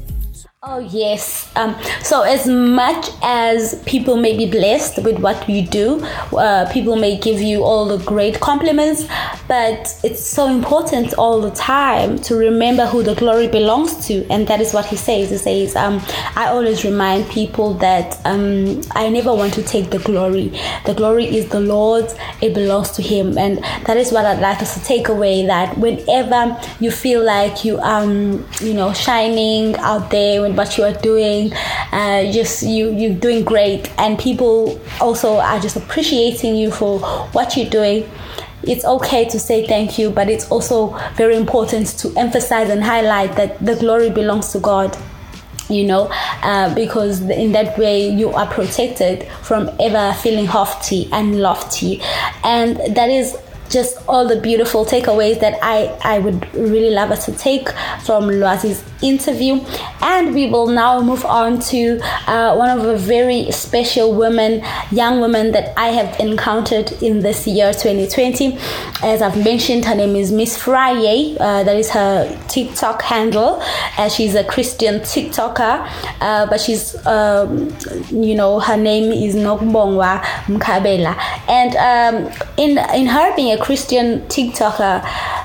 Oh, 0.61 0.79
yes. 0.79 1.49
Um, 1.55 1.73
so, 2.03 2.23
as 2.23 2.45
much 2.45 3.07
as 3.23 3.81
people 3.85 4.17
may 4.17 4.35
be 4.35 4.45
blessed 4.45 5.01
with 5.05 5.17
what 5.19 5.47
you 5.47 5.65
do, 5.65 6.03
uh, 6.35 6.69
people 6.73 6.97
may 6.97 7.17
give 7.17 7.39
you 7.39 7.63
all 7.63 7.85
the 7.85 8.03
great 8.03 8.41
compliments, 8.41 9.05
but 9.47 9.97
it's 10.03 10.21
so 10.21 10.47
important 10.47 11.13
all 11.13 11.39
the 11.39 11.51
time 11.51 12.19
to 12.23 12.35
remember 12.35 12.85
who 12.85 13.03
the 13.03 13.15
glory 13.15 13.47
belongs 13.47 14.05
to. 14.07 14.27
And 14.29 14.49
that 14.49 14.59
is 14.59 14.73
what 14.73 14.85
he 14.85 14.97
says. 14.97 15.29
He 15.29 15.37
says, 15.37 15.77
um, 15.77 16.01
I 16.35 16.47
always 16.47 16.83
remind 16.83 17.29
people 17.29 17.75
that 17.75 18.19
um, 18.25 18.81
I 18.91 19.07
never 19.07 19.33
want 19.33 19.53
to 19.53 19.63
take 19.63 19.91
the 19.91 19.99
glory. 19.99 20.49
The 20.85 20.93
glory 20.93 21.37
is 21.37 21.47
the 21.47 21.61
Lord's, 21.61 22.15
it 22.41 22.53
belongs 22.53 22.91
to 22.91 23.01
Him. 23.01 23.37
And 23.37 23.59
that 23.85 23.95
is 23.95 24.11
what 24.11 24.25
I'd 24.25 24.41
like 24.41 24.61
us 24.61 24.73
to 24.73 24.83
take 24.83 25.07
away 25.07 25.45
that 25.45 25.77
whenever 25.77 26.59
you 26.81 26.91
feel 26.91 27.23
like 27.23 27.63
you, 27.63 27.79
um, 27.79 28.45
you 28.59 28.73
know, 28.73 28.91
shining 28.91 29.77
out 29.77 30.11
there, 30.11 30.48
what 30.55 30.77
you 30.77 30.83
are 30.83 30.93
doing. 30.93 31.53
Uh, 31.91 32.31
just 32.31 32.63
you 32.63 32.91
you're 32.91 33.15
doing 33.15 33.43
great, 33.43 33.91
and 33.97 34.17
people 34.17 34.79
also 35.01 35.37
are 35.37 35.59
just 35.59 35.75
appreciating 35.75 36.55
you 36.55 36.71
for 36.71 36.99
what 37.31 37.55
you're 37.55 37.69
doing 37.69 38.09
it's 38.63 38.83
okay 38.83 39.25
to 39.29 39.39
say 39.39 39.65
thank 39.65 39.97
you, 39.97 40.09
but 40.09 40.29
it's 40.29 40.49
also 40.51 40.97
very 41.15 41.35
important 41.35 41.87
to 41.99 42.13
emphasize 42.17 42.69
and 42.69 42.83
highlight 42.83 43.35
that 43.35 43.63
the 43.65 43.75
glory 43.75 44.09
belongs 44.09 44.51
to 44.51 44.59
God. 44.59 44.97
You 45.69 45.85
know, 45.85 46.09
uh, 46.41 46.73
because 46.73 47.21
in 47.21 47.51
that 47.51 47.77
way 47.77 48.09
you 48.09 48.31
are 48.31 48.47
protected 48.47 49.27
from 49.43 49.69
ever 49.79 50.17
feeling 50.17 50.47
haughty 50.47 51.07
and 51.11 51.39
lofty, 51.41 52.01
and 52.43 52.77
that 52.95 53.11
is 53.11 53.37
just 53.69 53.97
all 54.07 54.27
the 54.27 54.39
beautiful 54.39 54.85
takeaways 54.85 55.39
that 55.39 55.57
I, 55.61 55.97
I 56.03 56.19
would 56.19 56.53
really 56.55 56.89
love 56.89 57.11
us 57.11 57.25
to 57.25 57.31
take 57.31 57.69
from 58.03 58.23
Lwazi's 58.25 58.83
interview. 59.01 59.63
And 60.01 60.33
we 60.33 60.49
will 60.49 60.67
now 60.67 61.01
move 61.01 61.25
on 61.25 61.59
to 61.59 61.99
uh, 62.27 62.55
one 62.55 62.69
of 62.69 62.83
the 62.83 62.97
very 62.97 63.51
special 63.51 64.13
women, 64.13 64.63
young 64.91 65.21
women 65.21 65.51
that 65.51 65.77
I 65.77 65.89
have 65.89 66.19
encountered 66.19 66.91
in 67.01 67.19
this 67.19 67.47
year 67.47 67.71
2020. 67.73 68.57
As 69.03 69.21
I've 69.21 69.41
mentioned, 69.43 69.85
her 69.85 69.95
name 69.95 70.15
is 70.15 70.31
Miss 70.31 70.57
Friyay. 70.57 71.37
Uh, 71.39 71.63
that 71.63 71.75
is 71.75 71.89
her 71.91 72.39
TikTok 72.47 73.01
handle. 73.01 73.61
Uh, 73.97 74.09
she's 74.09 74.35
a 74.35 74.43
Christian 74.43 74.95
TikToker, 75.01 75.87
uh, 76.21 76.45
but 76.47 76.59
she's, 76.59 76.95
um, 77.05 77.75
you 78.09 78.35
know, 78.35 78.59
her 78.59 78.77
name 78.77 79.11
is 79.11 79.35
Nokubongwa 79.35 80.21
Mkhabela. 80.47 81.15
And 81.47 81.75
um, 81.75 82.31
in, 82.57 82.77
in 82.95 83.05
her 83.07 83.35
being 83.35 83.58
a 83.58 83.58
Christian 83.61 84.21
TikToker, 84.27 85.03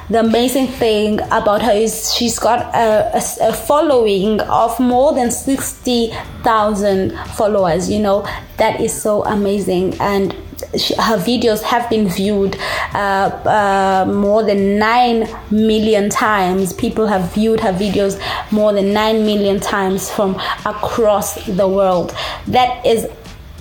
the 0.09 0.21
amazing 0.21 0.69
thing 0.69 1.21
about 1.31 1.63
her 1.63 1.73
is 1.73 2.13
she's 2.15 2.39
got 2.39 2.61
a, 2.75 3.17
a, 3.17 3.49
a 3.49 3.53
following 3.53 4.41
of 4.41 4.79
more 4.79 5.15
than 5.15 5.31
60,000 5.31 7.19
followers. 7.37 7.91
You 7.91 8.01
know, 8.01 8.27
that 8.59 8.81
is 8.81 8.93
so 8.93 9.25
amazing. 9.25 9.95
And 10.01 10.35
she, 10.79 10.95
her 10.95 11.19
videos 11.19 11.63
have 11.63 11.89
been 11.91 12.09
viewed 12.09 12.57
uh, 12.95 14.07
uh, 14.07 14.11
more 14.11 14.43
than 14.43 14.79
9 14.79 15.29
million 15.51 16.11
times. 16.11 16.73
People 16.73 17.07
have 17.07 17.33
viewed 17.35 17.61
her 17.61 17.73
videos 17.73 18.21
more 18.53 18.73
than 18.73 18.93
9 18.93 19.25
million 19.25 19.61
times 19.61 20.11
from 20.11 20.41
across 20.65 21.45
the 21.47 21.67
world. 21.67 22.15
That 22.47 22.85
is 22.85 23.07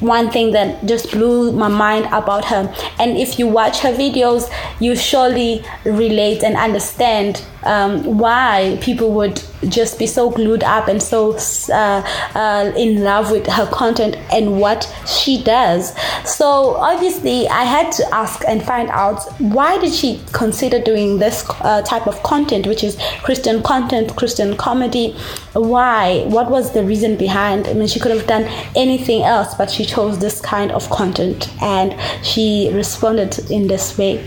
one 0.03 0.29
thing 0.29 0.51
that 0.51 0.85
just 0.85 1.11
blew 1.11 1.51
my 1.51 1.67
mind 1.67 2.05
about 2.07 2.45
her. 2.45 2.73
And 2.99 3.17
if 3.17 3.39
you 3.39 3.47
watch 3.47 3.79
her 3.79 3.91
videos, 3.91 4.51
you 4.79 4.95
surely 4.95 5.63
relate 5.85 6.43
and 6.43 6.55
understand 6.55 7.43
um, 7.65 8.17
why 8.17 8.77
people 8.81 9.11
would 9.13 9.41
just 9.69 9.97
be 9.97 10.07
so 10.07 10.29
glued 10.29 10.63
up 10.63 10.87
and 10.87 11.01
so 11.01 11.37
uh, 11.71 12.03
uh, 12.35 12.71
in 12.75 13.03
love 13.03 13.31
with 13.31 13.47
her 13.47 13.65
content 13.67 14.15
and 14.31 14.59
what 14.59 14.93
she 15.07 15.41
does. 15.41 15.93
So 16.25 16.75
obviously, 16.75 17.47
I 17.47 17.63
had 17.63 17.91
to 17.93 18.13
ask 18.13 18.43
and 18.47 18.63
find 18.63 18.89
out 18.89 19.21
why 19.39 19.77
did 19.79 19.93
she 19.93 20.21
consider 20.31 20.79
doing 20.79 21.19
this 21.19 21.49
uh, 21.61 21.81
type 21.83 22.07
of 22.07 22.21
content, 22.23 22.67
which 22.67 22.83
is 22.83 22.97
Christian 23.23 23.63
content, 23.63 24.15
Christian 24.15 24.55
comedy. 24.57 25.15
Why? 25.53 26.23
What 26.27 26.49
was 26.49 26.73
the 26.73 26.83
reason 26.83 27.15
behind? 27.15 27.67
I 27.67 27.73
mean, 27.73 27.87
she 27.87 27.99
could 27.99 28.11
have 28.11 28.27
done 28.27 28.43
anything 28.75 29.23
else, 29.23 29.53
but 29.55 29.69
she 29.69 29.85
chose 29.85 30.19
this 30.19 30.41
kind 30.41 30.71
of 30.71 30.89
content, 30.89 31.49
and 31.61 31.95
she 32.25 32.71
responded 32.73 33.39
in 33.51 33.67
this 33.67 33.97
way. 33.97 34.23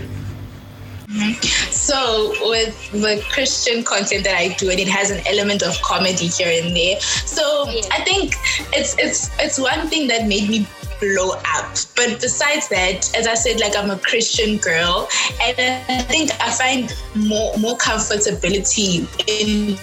So 1.87 2.33
with 2.49 2.91
the 2.91 3.23
Christian 3.31 3.81
content 3.81 4.25
that 4.25 4.35
I 4.35 4.49
do, 4.55 4.69
and 4.69 4.77
it 4.77 4.89
has 4.89 5.09
an 5.09 5.25
element 5.25 5.63
of 5.63 5.81
comedy 5.81 6.27
here 6.27 6.51
and 6.61 6.75
there. 6.75 6.99
So 6.99 7.65
I 7.91 8.03
think 8.03 8.35
it's 8.73 8.93
it's 8.99 9.29
it's 9.39 9.57
one 9.57 9.87
thing 9.87 10.09
that 10.09 10.27
made 10.27 10.49
me 10.49 10.67
blow 10.99 11.31
up. 11.55 11.77
But 11.95 12.19
besides 12.19 12.67
that, 12.75 13.15
as 13.15 13.25
I 13.25 13.35
said, 13.35 13.61
like 13.61 13.77
I'm 13.77 13.89
a 13.89 13.99
Christian 13.99 14.57
girl, 14.57 15.07
and 15.41 15.55
I 15.87 16.01
think 16.11 16.31
I 16.41 16.51
find 16.51 16.93
more 17.15 17.55
more 17.57 17.77
comfortability 17.77 19.07
in 19.25 19.77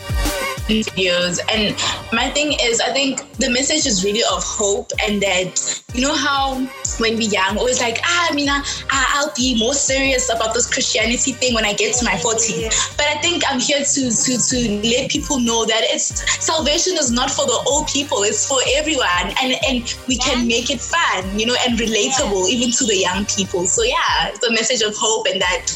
videos. 0.66 1.38
And 1.52 1.76
my 2.12 2.30
thing 2.30 2.56
is, 2.62 2.80
I 2.80 2.92
think 2.92 3.20
the 3.38 3.50
message 3.50 3.86
is 3.86 4.04
really 4.04 4.22
of 4.32 4.42
hope, 4.42 4.90
and 5.02 5.22
that 5.22 5.82
you 5.94 6.00
know 6.00 6.14
how 6.14 6.66
when 6.98 7.16
we're 7.16 7.30
young, 7.30 7.58
always 7.58 7.80
like, 7.80 7.98
ah, 8.04 8.28
I 8.30 8.34
mean, 8.34 8.48
I, 8.48 8.62
I'll 8.90 9.32
be 9.36 9.58
more 9.58 9.74
serious 9.74 10.32
about 10.32 10.54
this 10.54 10.72
Christianity 10.72 11.32
thing 11.32 11.54
when 11.54 11.64
I 11.64 11.72
get 11.74 11.94
to 11.96 12.04
my 12.04 12.12
40s. 12.12 12.96
But 12.96 13.06
I 13.06 13.20
think 13.20 13.42
I'm 13.48 13.60
here 13.60 13.84
to 13.84 14.02
to 14.10 14.32
to 14.38 14.88
let 14.88 15.10
people 15.10 15.38
know 15.38 15.64
that 15.64 15.82
it's 15.84 16.22
salvation 16.44 16.94
is 16.94 17.10
not 17.10 17.30
for 17.30 17.46
the 17.46 17.60
old 17.66 17.88
people; 17.88 18.22
it's 18.22 18.46
for 18.46 18.60
everyone, 18.76 19.34
and 19.42 19.54
and 19.68 19.94
we 20.08 20.16
can 20.18 20.46
make 20.46 20.70
it 20.70 20.80
fun, 20.80 21.38
you 21.38 21.46
know, 21.46 21.56
and 21.66 21.78
relatable 21.78 22.48
even 22.48 22.70
to 22.72 22.84
the 22.84 22.96
young 22.96 23.24
people. 23.26 23.66
So 23.66 23.82
yeah, 23.82 24.28
it's 24.28 24.44
a 24.44 24.52
message 24.52 24.82
of 24.82 24.94
hope 24.96 25.26
and 25.26 25.40
that 25.40 25.66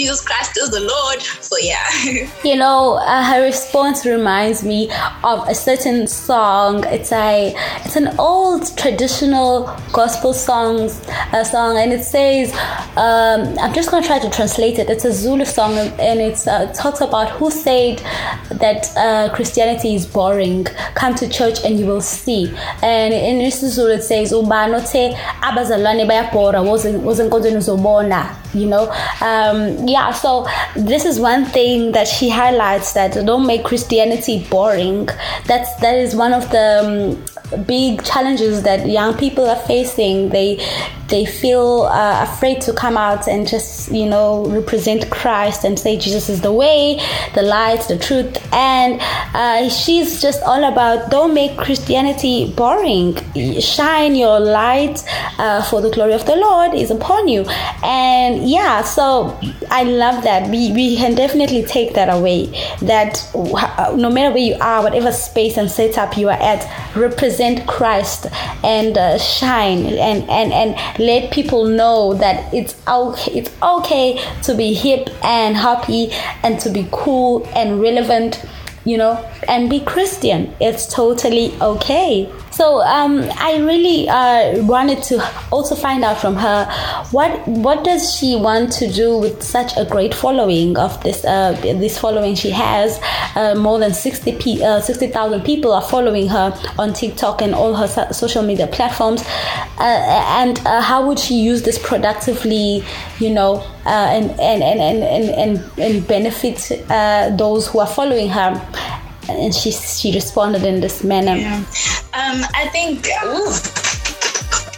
Jesus 0.00 0.22
Christ 0.22 0.56
is 0.56 0.70
the 0.70 0.80
Lord. 0.80 1.20
So 1.20 1.56
yeah. 1.58 1.84
You 2.50 2.56
know, 2.56 2.94
uh, 2.94 3.22
her 3.22 3.42
response 3.42 4.06
reminds 4.06 4.64
me 4.64 4.90
of 5.22 5.46
a 5.46 5.54
certain 5.54 6.06
song. 6.06 6.84
It's 6.86 7.12
a 7.12 7.54
it's 7.84 7.96
an 7.96 8.08
old 8.18 8.62
traditional 8.78 9.64
gospel 9.92 10.32
songs 10.32 11.06
uh, 11.34 11.44
song, 11.44 11.76
and 11.76 11.92
it 11.92 12.02
says, 12.02 12.50
um, 12.96 13.58
I'm 13.58 13.74
just 13.74 13.90
gonna 13.90 14.06
try 14.06 14.18
to 14.18 14.30
translate 14.30 14.78
it. 14.78 14.88
It's 14.88 15.04
a 15.04 15.12
Zulu 15.12 15.44
song, 15.44 15.72
and 15.76 16.18
uh, 16.20 16.66
it 16.66 16.74
talks 16.74 17.02
about 17.02 17.28
who 17.36 17.50
said 17.50 17.98
that 18.64 18.90
uh, 18.96 19.34
Christianity 19.34 19.94
is 19.94 20.06
boring. 20.06 20.64
Come 20.94 21.14
to 21.16 21.28
church 21.28 21.58
and 21.64 21.78
you 21.78 21.84
will 21.84 22.00
see. 22.00 22.48
And 22.82 23.12
in 23.12 23.38
this 23.38 23.60
Zulu 23.60 23.96
it 23.98 24.02
says, 24.02 24.32
"Ubano 24.32 24.80
te 24.90 25.12
abazalwane 25.42 26.06
bayabhora 26.06 26.60
wozenkonzweni 26.62 27.58
uzobona." 27.58 28.36
You 28.52 28.66
know, 28.66 28.90
um, 29.20 29.86
yeah. 29.90 30.12
So 30.12 30.46
this 30.76 31.04
is 31.04 31.18
one 31.18 31.44
thing 31.44 31.92
that 31.92 32.06
she 32.06 32.30
highlights 32.30 32.92
that 32.92 33.14
don't 33.26 33.46
make 33.46 33.64
Christianity 33.64 34.46
boring. 34.50 35.08
That's 35.46 35.74
that 35.76 35.96
is 35.96 36.14
one 36.14 36.32
of 36.32 36.50
the 36.50 36.68
um, 37.52 37.64
big 37.64 38.04
challenges 38.04 38.62
that 38.62 38.88
young 38.88 39.16
people 39.16 39.44
are 39.48 39.62
facing. 39.66 40.28
They 40.30 40.58
they 41.10 41.26
feel 41.26 41.82
uh, 41.90 42.22
afraid 42.22 42.60
to 42.62 42.72
come 42.72 42.96
out 42.96 43.28
and 43.28 43.46
just 43.46 43.90
you 43.92 44.06
know 44.06 44.46
represent 44.46 45.10
Christ 45.10 45.64
and 45.64 45.78
say 45.78 45.98
Jesus 45.98 46.28
is 46.28 46.40
the 46.40 46.52
way, 46.52 47.00
the 47.34 47.42
light, 47.42 47.86
the 47.88 47.98
truth. 47.98 48.38
And 48.52 49.00
uh, 49.34 49.68
she's 49.68 50.22
just 50.22 50.42
all 50.44 50.64
about 50.64 51.10
don't 51.10 51.34
make 51.34 51.56
Christianity 51.58 52.52
boring. 52.56 53.16
Shine 53.60 54.14
your 54.14 54.40
light, 54.40 55.04
uh, 55.38 55.62
for 55.64 55.80
the 55.80 55.90
glory 55.90 56.12
of 56.12 56.24
the 56.26 56.36
Lord 56.36 56.74
is 56.74 56.90
upon 56.90 57.28
you. 57.28 57.44
And 57.82 58.48
yeah, 58.48 58.82
so 58.82 59.38
I 59.70 59.82
love 59.82 60.24
that. 60.24 60.50
We 60.50 60.72
we 60.72 60.96
can 60.96 61.14
definitely 61.14 61.64
take 61.64 61.94
that 61.94 62.08
away. 62.08 62.46
That 62.82 63.28
no 63.34 64.10
matter 64.10 64.30
where 64.30 64.38
you 64.38 64.56
are, 64.60 64.82
whatever 64.82 65.12
space 65.12 65.56
and 65.56 65.70
setup 65.70 66.16
you 66.16 66.28
are 66.28 66.40
at, 66.40 66.64
represent 66.96 67.66
Christ 67.66 68.26
and 68.62 68.96
uh, 68.96 69.18
shine 69.18 69.86
and 69.86 70.28
and 70.28 70.52
and 70.52 70.99
let 71.00 71.32
people 71.32 71.64
know 71.64 72.14
that 72.14 72.52
it's 72.52 72.74
okay 72.86 73.32
it's 73.32 73.50
okay 73.62 74.22
to 74.42 74.54
be 74.54 74.74
hip 74.74 75.08
and 75.24 75.56
happy 75.56 76.10
and 76.42 76.60
to 76.60 76.70
be 76.70 76.86
cool 76.92 77.46
and 77.54 77.80
relevant 77.80 78.44
you 78.84 78.96
know 78.96 79.12
and 79.48 79.68
be 79.68 79.80
christian. 79.80 80.54
It's 80.60 80.86
totally 80.86 81.54
okay 81.60 82.30
so 82.50 82.80
um, 82.82 83.24
I 83.38 83.58
really 83.58 84.08
uh, 84.08 84.62
wanted 84.64 85.02
to 85.04 85.24
also 85.50 85.74
find 85.74 86.04
out 86.04 86.18
from 86.18 86.34
her 86.36 86.64
what 87.10 87.46
what 87.46 87.84
does 87.84 88.14
she 88.14 88.36
want 88.36 88.72
to 88.72 88.90
do 88.90 89.18
with 89.18 89.42
such 89.42 89.76
a 89.76 89.84
great 89.84 90.14
following 90.14 90.76
of 90.76 91.02
this 91.02 91.24
uh, 91.24 91.52
this 91.62 91.98
following 91.98 92.34
she 92.34 92.50
has. 92.50 93.00
Uh, 93.36 93.54
more 93.54 93.78
than 93.78 93.94
60 93.94 94.36
p- 94.38 94.64
uh, 94.64 94.80
60,000 94.80 95.42
people 95.42 95.72
are 95.72 95.82
following 95.82 96.28
her 96.28 96.52
on 96.78 96.92
TikTok 96.92 97.42
and 97.42 97.54
all 97.54 97.74
her 97.74 97.86
so- 97.86 98.10
social 98.10 98.42
media 98.42 98.66
platforms. 98.66 99.22
Uh, 99.78 99.82
and 100.40 100.58
uh, 100.66 100.80
how 100.80 101.06
would 101.06 101.18
she 101.18 101.34
use 101.34 101.62
this 101.62 101.78
productively, 101.78 102.84
you 103.20 103.30
know, 103.30 103.64
and, 103.86 104.30
and, 104.40 104.62
and, 104.62 104.80
and, 104.80 105.30
and, 105.30 105.78
and 105.78 106.06
benefit 106.08 106.56
those 107.38 107.68
who 107.68 107.78
are 107.78 107.86
following 107.86 108.28
her? 108.28 108.50
And 109.38 109.54
she 109.54 109.70
she 109.70 110.12
responded 110.12 110.64
in 110.64 110.80
this 110.80 111.02
manner. 111.04 111.36
Yeah. 111.36 111.56
Um, 112.12 112.44
I 112.54 112.68
think. 112.72 113.08
Ooh, 113.24 113.89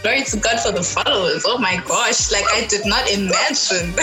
glory 0.03 0.23
to 0.23 0.37
God 0.37 0.59
for 0.59 0.71
the 0.71 0.83
followers. 0.83 1.43
Oh 1.47 1.57
my 1.57 1.81
gosh, 1.87 2.31
like 2.31 2.45
I 2.51 2.67
did 2.67 2.85
not 2.85 3.09
imagine. 3.09 3.93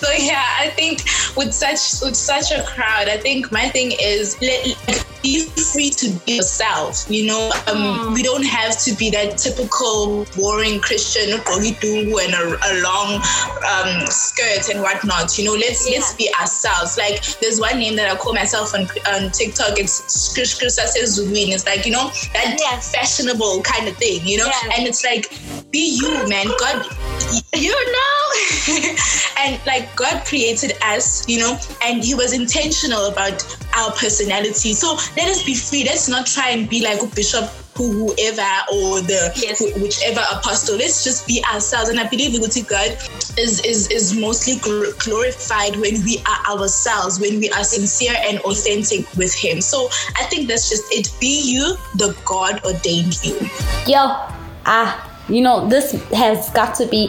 so 0.00 0.10
yeah, 0.18 0.44
I 0.58 0.72
think 0.74 1.04
with 1.36 1.54
such 1.54 2.02
with 2.02 2.16
such 2.16 2.50
a 2.50 2.62
crowd, 2.64 3.08
I 3.08 3.16
think 3.16 3.50
my 3.52 3.68
thing 3.68 3.92
is 4.00 4.36
let, 4.42 5.06
be 5.22 5.46
free 5.46 5.90
to 5.90 6.10
be 6.24 6.36
yourself. 6.36 7.06
You 7.08 7.26
know, 7.26 7.50
um, 7.68 7.78
mm. 7.78 8.14
we 8.14 8.22
don't 8.22 8.44
have 8.44 8.78
to 8.84 8.94
be 8.94 9.10
that 9.10 9.38
typical 9.38 10.26
boring 10.36 10.80
Christian 10.80 11.30
and 11.30 12.34
a, 12.34 12.44
a 12.46 12.72
long 12.82 13.22
um, 13.66 14.06
skirt 14.06 14.68
and 14.70 14.82
whatnot. 14.82 15.38
You 15.38 15.46
know, 15.46 15.54
let's 15.54 15.88
yeah. 15.88 15.98
let's 15.98 16.14
be 16.14 16.32
ourselves. 16.40 16.98
Like 16.98 17.22
there's 17.40 17.60
one 17.60 17.78
name 17.78 17.96
that 17.96 18.10
I 18.10 18.16
call 18.16 18.34
myself 18.34 18.74
on, 18.74 18.82
on 19.06 19.30
TikTok. 19.30 19.78
It's 19.78 20.02
Krishkrisa 20.36 20.86
says 20.86 21.18
Zuwin. 21.18 21.54
It's 21.54 21.66
like 21.66 21.86
you 21.86 21.92
know 21.92 22.10
that 22.32 22.56
yeah. 22.58 22.80
fashionable 22.80 23.62
kind 23.62 23.88
of 23.88 23.96
thing. 23.96 24.26
You 24.26 24.38
know. 24.38 24.50
And 24.64 24.86
it's 24.86 25.04
like 25.04 25.30
be 25.70 25.98
you, 26.00 26.28
man. 26.28 26.46
God, 26.58 26.86
you 27.54 27.92
know, 27.92 28.96
and 29.38 29.60
like 29.66 29.94
God 29.96 30.24
created 30.24 30.72
us. 30.82 31.28
You 31.28 31.40
know, 31.40 31.58
and 31.84 32.02
He 32.02 32.14
was 32.14 32.32
intentional 32.32 33.06
about 33.06 33.44
our 33.76 33.92
personality. 33.92 34.72
So 34.74 34.94
let 35.16 35.28
us 35.28 35.44
be 35.44 35.54
free. 35.54 35.84
Let's 35.84 36.08
not 36.08 36.26
try 36.26 36.50
and 36.50 36.68
be 36.68 36.82
like 36.82 37.02
a 37.02 37.06
bishop 37.14 37.50
whoever 37.76 38.52
or 38.72 39.00
the 39.04 39.32
yes. 39.36 39.60
whichever 39.80 40.24
apostle. 40.32 40.76
Let's 40.76 41.04
just 41.04 41.26
be 41.26 41.44
ourselves. 41.52 41.90
And 41.90 42.00
I 42.00 42.08
believe 42.08 42.32
that 42.32 42.66
God 42.68 42.96
is 43.38 43.60
is 43.64 43.90
is 43.90 44.16
mostly 44.18 44.56
glorified 44.98 45.76
when 45.76 46.02
we 46.04 46.22
are 46.26 46.56
ourselves, 46.56 47.20
when 47.20 47.38
we 47.38 47.50
are 47.50 47.64
sincere 47.64 48.14
and 48.16 48.38
authentic 48.40 49.12
with 49.16 49.34
Him. 49.34 49.60
So 49.60 49.88
I 50.16 50.24
think 50.24 50.48
that's 50.48 50.68
just 50.70 50.84
it. 50.90 51.12
Be 51.20 51.52
you, 51.52 51.76
the 51.96 52.16
God 52.24 52.64
ordained 52.64 53.22
you. 53.22 53.38
Yo, 53.86 54.26
ah, 54.66 54.90
you 55.28 55.40
know 55.40 55.68
this 55.68 55.92
has 56.10 56.50
got 56.50 56.74
to 56.76 56.86
be 56.86 57.08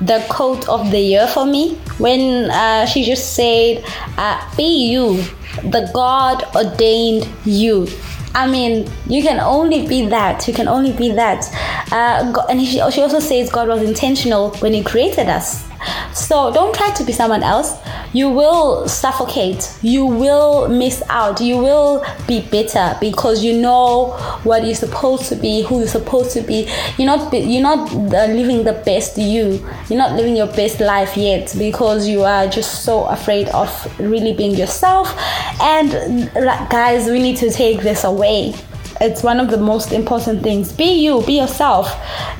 the 0.00 0.24
quote 0.28 0.68
of 0.68 0.90
the 0.90 1.00
year 1.00 1.26
for 1.26 1.46
me 1.46 1.76
when 1.98 2.50
uh, 2.50 2.86
she 2.86 3.04
just 3.04 3.34
said, 3.34 3.82
uh, 4.18 4.36
"Be 4.56 4.90
you." 4.90 5.24
the 5.64 5.90
God 5.92 6.44
ordained 6.54 7.28
you. 7.44 7.88
I 8.34 8.46
mean, 8.46 8.88
you 9.06 9.22
can 9.22 9.40
only 9.40 9.86
be 9.86 10.06
that. 10.06 10.46
You 10.46 10.54
can 10.54 10.68
only 10.68 10.92
be 10.92 11.10
that. 11.12 11.44
Uh, 11.90 12.32
and 12.48 12.60
she, 12.60 12.80
she 12.90 13.02
also 13.02 13.18
says 13.18 13.50
God 13.50 13.68
was 13.68 13.82
intentional 13.82 14.50
when 14.56 14.72
He 14.72 14.82
created 14.82 15.28
us. 15.28 15.69
So 16.12 16.52
don't 16.52 16.74
try 16.74 16.90
to 16.90 17.04
be 17.04 17.12
someone 17.12 17.42
else. 17.42 17.78
You 18.12 18.28
will 18.28 18.88
suffocate. 18.88 19.72
You 19.82 20.04
will 20.06 20.68
miss 20.68 21.02
out. 21.08 21.40
You 21.40 21.58
will 21.58 22.04
be 22.26 22.40
bitter 22.40 22.96
because 23.00 23.44
you 23.44 23.60
know 23.60 24.12
what 24.42 24.64
you're 24.64 24.74
supposed 24.74 25.28
to 25.28 25.36
be, 25.36 25.62
who 25.62 25.78
you're 25.78 25.88
supposed 25.88 26.32
to 26.32 26.42
be. 26.42 26.68
You're 26.98 27.06
not 27.06 27.32
you're 27.32 27.62
not 27.62 27.90
uh, 27.92 28.26
living 28.26 28.64
the 28.64 28.82
best 28.84 29.16
you. 29.18 29.64
You're 29.88 29.98
not 29.98 30.12
living 30.16 30.36
your 30.36 30.48
best 30.48 30.80
life 30.80 31.16
yet 31.16 31.54
because 31.58 32.08
you 32.08 32.22
are 32.22 32.46
just 32.48 32.84
so 32.84 33.04
afraid 33.06 33.48
of 33.48 33.70
really 34.00 34.32
being 34.32 34.54
yourself. 34.54 35.14
And 35.60 36.30
guys, 36.70 37.06
we 37.06 37.20
need 37.20 37.36
to 37.38 37.50
take 37.50 37.80
this 37.80 38.04
away 38.04 38.54
it's 39.00 39.22
one 39.22 39.40
of 39.40 39.50
the 39.50 39.56
most 39.56 39.92
important 39.92 40.42
things. 40.42 40.72
Be 40.72 41.04
you 41.04 41.22
be 41.22 41.38
yourself. 41.38 41.90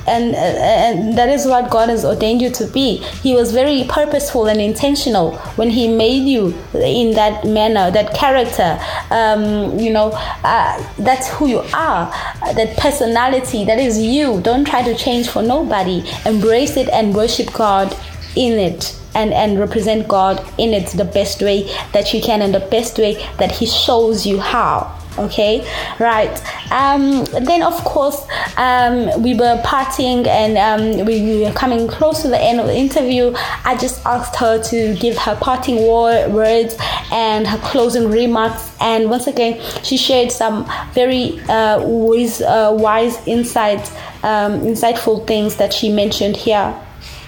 And 0.07 0.35
and 0.35 1.17
that 1.17 1.29
is 1.29 1.45
what 1.45 1.71
god 1.71 1.89
has 1.89 2.05
ordained 2.05 2.41
you 2.41 2.51
to 2.51 2.67
be. 2.67 2.97
He 3.23 3.33
was 3.33 3.51
very 3.51 3.85
purposeful 3.89 4.47
and 4.47 4.61
intentional 4.61 5.37
when 5.57 5.69
he 5.69 5.87
made 5.87 6.27
you 6.27 6.53
in 6.73 7.13
that 7.15 7.45
manner 7.45 7.89
that 7.91 8.13
character. 8.13 8.79
Um, 9.09 9.79
you 9.79 9.91
know 9.91 10.11
uh, 10.43 10.93
that's 10.99 11.27
who 11.29 11.47
you 11.47 11.59
are. 11.73 12.11
That 12.53 12.77
personality 12.77 13.65
that 13.65 13.79
is 13.79 13.97
you. 13.97 14.41
Don't 14.41 14.65
try 14.65 14.83
to 14.83 14.95
change 14.95 15.29
for 15.29 15.41
nobody. 15.41 16.03
Embrace 16.25 16.77
it 16.77 16.89
and 16.89 17.15
worship 17.15 17.51
god 17.53 17.95
in 18.35 18.53
it 18.53 18.97
and 19.13 19.33
and 19.33 19.59
represent 19.59 20.07
God 20.07 20.39
in 20.57 20.73
it 20.73 20.87
the 20.91 21.03
best 21.03 21.41
way 21.41 21.63
that 21.91 22.13
you 22.13 22.21
can 22.21 22.41
and 22.41 22.53
the 22.53 22.61
best 22.61 22.97
way 22.97 23.15
that 23.39 23.51
He 23.51 23.65
shows 23.65 24.25
you 24.25 24.39
how 24.39 25.00
okay 25.17 25.67
right. 25.99 26.41
Um, 26.71 27.25
then 27.25 27.63
of 27.63 27.73
course 27.83 28.25
um, 28.57 29.21
we 29.21 29.33
were 29.33 29.61
partying 29.63 30.25
and 30.27 30.57
um, 30.57 31.05
we 31.05 31.43
were 31.43 31.51
coming 31.51 31.87
close 31.87 32.21
to 32.21 32.27
the 32.27 32.39
end 32.39 32.59
of 32.59 32.67
the 32.67 32.75
interview. 32.75 33.33
I 33.65 33.77
just 33.77 34.05
asked 34.05 34.35
her 34.37 34.61
to 34.63 34.95
give 34.95 35.17
her 35.17 35.35
parting 35.35 35.87
words 35.87 36.77
and 37.11 37.47
her 37.47 37.57
closing 37.59 38.09
remarks. 38.09 38.71
And 38.79 39.09
once 39.09 39.27
again 39.27 39.61
she 39.83 39.97
shared 39.97 40.31
some 40.31 40.69
very 40.93 41.39
uh, 41.41 41.81
wise, 41.83 42.41
uh, 42.41 42.75
wise 42.77 43.25
insights 43.27 43.91
um, 44.23 44.61
insightful 44.61 45.25
things 45.25 45.55
that 45.57 45.73
she 45.73 45.89
mentioned 45.89 46.37
here 46.37 46.75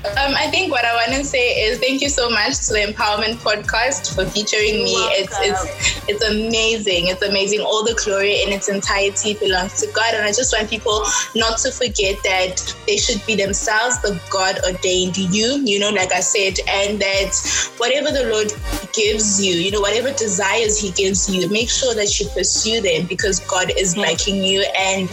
um, 0.06 0.36
I 0.36 0.48
think 0.52 0.70
what 0.70 0.84
I 0.84 0.94
want 0.96 1.13
to 1.18 1.24
say 1.24 1.63
is 1.63 1.80
thank 1.80 2.02
you 2.02 2.10
so 2.10 2.30
much 2.30 2.60
to 2.68 2.74
the 2.74 2.80
Empowerment 2.80 3.36
Podcast 3.36 4.13
for 4.13 4.26
featuring 4.26 4.84
me. 4.84 4.96
It's 5.16 5.36
it's 5.39 6.10
it's 6.10 6.24
amazing. 6.24 7.08
It's 7.08 7.22
amazing. 7.22 7.62
All 7.62 7.84
the 7.86 8.00
glory 8.04 8.42
in 8.44 8.52
its 8.52 8.68
entirety 8.68 9.36
belongs 9.36 9.80
to 9.80 9.88
God, 9.94 10.13
and 10.13 10.26
I 10.26 10.34
just 10.34 10.54
want 10.54 10.70
people 10.70 11.04
not 11.36 11.58
to 11.60 11.72
forget 11.72 12.18
that 12.26 12.76
they 12.86 12.98
should 12.98 13.26
be 13.26 13.36
themselves, 13.36 14.02
the 14.02 14.20
God 14.30 14.60
ordained 14.66 15.18
you. 15.18 15.63
You 15.63 15.80
know, 15.80 15.89
like 15.89 16.12
I 16.12 16.20
said, 16.20 16.60
and 16.68 17.00
that 17.00 17.32
whatever 17.78 18.12
the 18.12 18.26
Lord 18.30 18.52
gives 18.92 19.44
you, 19.44 19.56
you 19.56 19.72
know, 19.72 19.80
whatever 19.80 20.12
desires 20.12 20.78
He 20.78 20.92
gives 20.92 21.34
you, 21.34 21.48
make 21.50 21.70
sure 21.70 21.96
that 21.96 22.20
you 22.20 22.28
pursue 22.30 22.82
them 22.82 23.08
because 23.08 23.39
God 23.39 23.72
is 23.78 23.96
backing 23.96 24.44
you 24.44 24.66
and 24.78 25.10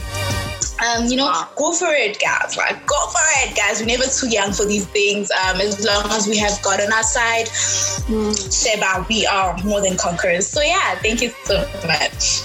um, 0.84 1.06
you 1.06 1.16
know, 1.16 1.30
go 1.56 1.72
for 1.72 1.88
it, 1.88 2.18
guys. 2.20 2.56
Like, 2.56 2.86
go 2.86 2.96
for 3.08 3.20
it, 3.42 3.56
guys. 3.56 3.80
We're 3.80 3.86
never 3.86 4.04
too 4.04 4.28
young 4.28 4.52
for 4.52 4.64
these 4.64 4.86
things. 4.86 5.30
Um, 5.30 5.60
as 5.60 5.84
long 5.84 6.04
as 6.12 6.26
we 6.26 6.38
have 6.38 6.60
God 6.62 6.80
on 6.80 6.92
our 6.92 7.02
side, 7.02 7.46
mm. 7.46 8.32
Sheba, 8.32 9.06
we 9.08 9.26
are 9.26 9.56
more 9.64 9.80
than 9.80 9.96
conquerors. 9.96 10.46
So, 10.46 10.62
yeah, 10.62 10.96
thank 10.96 11.20
you 11.20 11.30
so 11.44 11.58
much. 11.86 12.42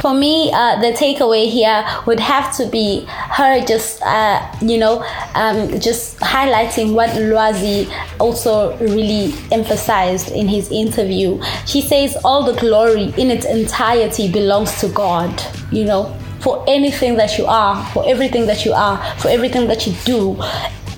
For 0.00 0.14
me, 0.14 0.50
uh, 0.52 0.80
the 0.80 0.92
takeaway 0.92 1.50
here 1.50 1.84
would 2.06 2.20
have 2.20 2.56
to 2.56 2.66
be 2.66 3.04
her 3.08 3.64
just, 3.64 4.00
uh, 4.02 4.40
you 4.60 4.78
know, 4.78 5.04
um, 5.34 5.80
just 5.80 6.16
highlighting 6.18 6.94
what 6.94 7.10
Lwazi 7.10 7.90
also 8.20 8.76
really 8.78 9.34
emphasized 9.50 10.30
in 10.30 10.46
his 10.46 10.70
interview. 10.70 11.40
She 11.66 11.80
says 11.80 12.16
all 12.24 12.44
the 12.44 12.58
glory 12.60 13.12
in 13.16 13.30
its 13.30 13.46
entirety 13.46 14.30
belongs 14.30 14.80
to 14.80 14.88
God, 14.88 15.42
you 15.72 15.84
know 15.84 16.16
for 16.40 16.64
anything 16.68 17.16
that 17.16 17.38
you 17.38 17.46
are, 17.46 17.84
for 17.92 18.04
everything 18.06 18.46
that 18.46 18.64
you 18.64 18.72
are, 18.72 18.98
for 19.18 19.28
everything 19.28 19.66
that 19.68 19.86
you 19.86 19.94
do. 20.04 20.40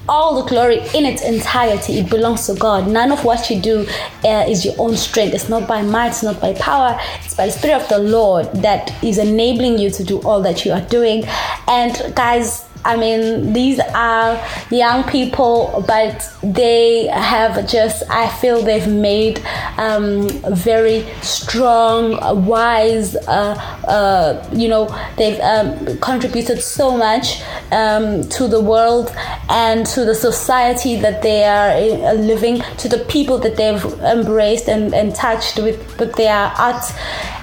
All 0.08 0.42
the 0.42 0.48
glory 0.48 0.78
in 0.92 1.06
its 1.06 1.22
entirety, 1.22 1.98
it 2.00 2.10
belongs 2.10 2.46
to 2.46 2.54
God. 2.54 2.88
None 2.88 3.12
of 3.12 3.24
what 3.24 3.48
you 3.48 3.60
do 3.60 3.86
uh, 4.24 4.44
is 4.48 4.64
your 4.64 4.74
own 4.78 4.96
strength. 4.96 5.34
It's 5.34 5.48
not 5.48 5.68
by 5.68 5.82
might, 5.82 6.08
it's 6.08 6.22
not 6.24 6.40
by 6.40 6.54
power. 6.54 6.98
It's 7.22 7.34
by 7.34 7.46
the 7.46 7.52
Spirit 7.52 7.82
of 7.82 7.88
the 7.88 7.98
Lord 7.98 8.46
that 8.54 8.92
is 9.04 9.18
enabling 9.18 9.78
you 9.78 9.88
to 9.90 10.02
do 10.02 10.20
all 10.22 10.42
that 10.42 10.64
you 10.64 10.72
are 10.72 10.80
doing. 10.80 11.24
And 11.68 12.12
guys, 12.16 12.66
I 12.84 12.96
mean, 12.96 13.52
these 13.52 13.78
are 13.94 14.42
young 14.70 15.04
people, 15.04 15.84
but 15.86 16.32
they 16.42 17.08
have 17.08 17.68
just, 17.68 18.02
I 18.10 18.28
feel 18.28 18.62
they've 18.62 18.88
made 18.88 19.42
um, 19.76 20.28
very 20.54 21.06
strong, 21.20 22.46
wise, 22.46 23.16
uh, 23.16 23.54
uh, 23.86 24.48
you 24.52 24.68
know, 24.68 24.88
they've 25.16 25.38
um, 25.40 25.98
contributed 25.98 26.62
so 26.62 26.96
much 26.96 27.42
um, 27.70 28.26
to 28.30 28.48
the 28.48 28.60
world 28.60 29.12
and 29.50 29.86
to 29.88 30.04
the 30.04 30.14
society 30.14 30.96
that 30.96 31.22
they 31.22 31.44
are 31.44 31.72
uh, 31.72 32.14
living, 32.14 32.62
to 32.78 32.88
the 32.88 33.04
people 33.06 33.36
that 33.38 33.56
they've 33.56 33.84
embraced 34.00 34.68
and, 34.68 34.94
and 34.94 35.14
touched 35.14 35.58
with, 35.58 35.98
with 35.98 36.14
their 36.14 36.34
art. 36.34 36.84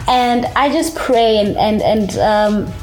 And 0.08 0.45
I 0.56 0.71
just 0.71 0.95
pray 0.95 1.38
and, 1.38 1.56
and, 1.58 1.82
and, 1.82 2.17
um, 2.17 2.73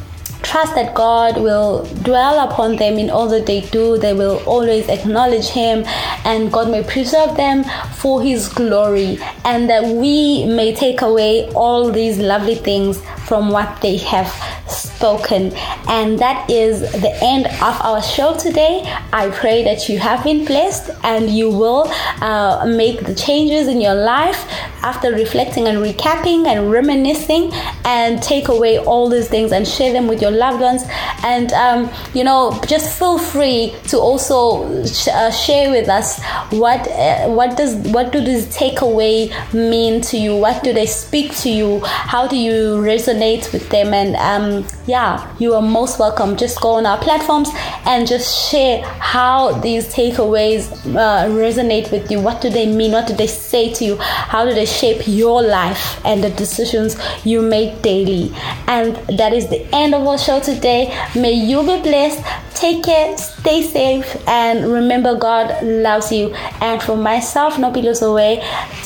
trust 0.45 0.75
that 0.75 0.95
God 0.95 1.41
will 1.41 1.85
dwell 2.03 2.49
upon 2.49 2.77
them 2.77 2.99
in 2.99 3.11
all 3.11 3.29
that 3.29 3.47
they 3.47 3.63
do. 3.63 3.99
They 3.99 4.13
will 4.13 4.43
always 4.47 4.89
acknowledge 4.89 5.49
Him, 5.49 5.85
and 6.25 6.53
God 6.53 6.71
may 6.71 6.85
preserve 6.85 7.37
them 7.37 7.65
for 7.95 8.23
His 8.23 8.49
glory, 8.49 9.19
and 9.45 9.69
that 9.69 9.85
we 9.85 10.47
may 10.47 10.75
take 10.75 11.01
away 11.01 11.51
all 11.55 11.91
these 11.91 12.19
lovely 12.19 12.55
things 12.55 13.03
from 13.27 13.51
what 13.51 13.81
they 13.81 13.97
have 13.97 14.31
spoken. 14.75 15.53
And 15.89 16.19
that 16.19 16.49
is 16.51 16.81
the 16.81 17.17
end 17.23 17.47
of 17.47 17.81
our 17.81 18.03
show 18.03 18.37
today. 18.37 18.83
I 19.13 19.31
pray 19.31 19.65
that 19.65 19.89
you 19.89 19.99
have 19.99 20.25
been 20.25 20.45
blessed 20.45 20.91
and 21.03 21.31
you 21.31 21.51
will 21.51 21.87
uh, 22.21 22.65
make 22.67 23.05
the 23.05 23.15
changes 23.15 23.69
in 23.69 23.81
your 23.81 23.95
life 23.95 24.47
after 24.83 25.13
reflecting 25.13 25.67
and 25.67 25.79
recapping 25.79 26.47
and 26.47 26.71
reminiscing 26.71 27.51
and 27.85 28.23
take 28.23 28.49
away 28.49 28.79
all 28.79 29.09
these 29.09 29.29
things 29.29 29.51
and 29.51 29.67
share 29.67 29.93
them 29.93 30.07
with 30.07 30.21
your 30.21 30.31
loved 30.31 30.61
ones. 30.61 30.83
And, 31.25 31.53
um, 31.55 31.91
you 32.13 32.23
know, 32.23 32.61
just 32.67 32.99
feel 32.99 33.19
free 33.19 33.75
to 33.89 33.99
also 33.99 34.85
sh- 34.85 35.09
uh, 35.09 35.31
share 35.31 35.71
with 35.71 35.89
us 35.89 36.23
what, 36.51 36.87
uh, 36.89 37.29
what 37.29 37.57
does, 37.57 37.75
what 37.93 38.13
do 38.13 38.21
these 38.23 38.47
takeaway 38.55 39.33
mean 39.55 40.03
to 40.03 40.19
you? 40.19 40.37
What 40.37 40.63
do 40.63 40.73
they 40.73 40.87
speak 40.87 41.35
to 41.39 41.51
you? 41.51 41.81
How 41.85 42.27
do 42.27 42.37
you 42.37 42.77
resonate 42.77 43.53
with 43.53 43.69
them? 43.71 43.95
And, 43.95 44.17
um, 44.17 44.64
yeah, 44.87 45.35
you 45.39 45.55
are 45.55 45.63
most 45.63 45.99
welcome. 45.99 46.37
Just 46.37 46.61
go 46.61 46.73
on 46.75 46.87
our 46.87 46.99
platforms 46.99 47.51
and 47.87 48.07
just 48.07 48.51
share 48.51 48.83
how 48.85 49.53
these 49.61 49.93
takeaways 49.95 50.71
uh, 50.95 51.27
resonate 51.29 51.91
with 51.91 52.11
you. 52.11 52.21
What 52.21 52.41
do 52.43 52.51
they 52.51 52.67
mean? 52.67 52.93
What 52.93 53.07
do 53.07 53.15
they 53.15 53.27
say 53.27 53.73
to 53.75 53.85
you? 53.85 53.97
How 53.97 54.45
do 54.45 54.53
they 54.53 54.67
shape 54.67 55.03
your 55.07 55.43
life 55.43 56.05
and 56.05 56.23
the 56.23 56.31
decisions 56.31 56.97
you 57.25 57.41
make 57.41 57.83
daily? 57.83 58.33
And 58.67 58.97
that 59.19 59.33
is 59.33 59.49
the 59.49 59.67
end 59.75 59.95
of 59.95 60.07
our 60.07 60.19
show 60.19 60.41
today. 60.41 60.95
May 61.15 61.33
you 61.33 61.61
be 61.63 61.81
blessed. 61.81 62.23
Take 62.55 62.85
care, 62.85 63.17
stay 63.19 63.63
safe, 63.63 64.29
and 64.29 64.71
remember 64.71 65.17
God 65.17 65.63
loves 65.65 66.13
you. 66.13 66.33
And 66.61 66.81
for 66.81 66.97
myself, 66.97 67.57
Nompilo 67.57 67.91
Zoè, 67.93 68.43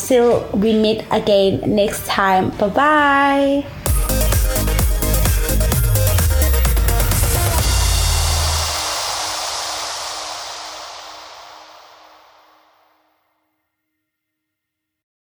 till 0.07 0.49
we 0.59 0.73
meet 0.73 1.05
again 1.11 1.61
next 1.75 2.07
time. 2.07 2.51
Bye 2.59 2.69
bye. 2.69 3.78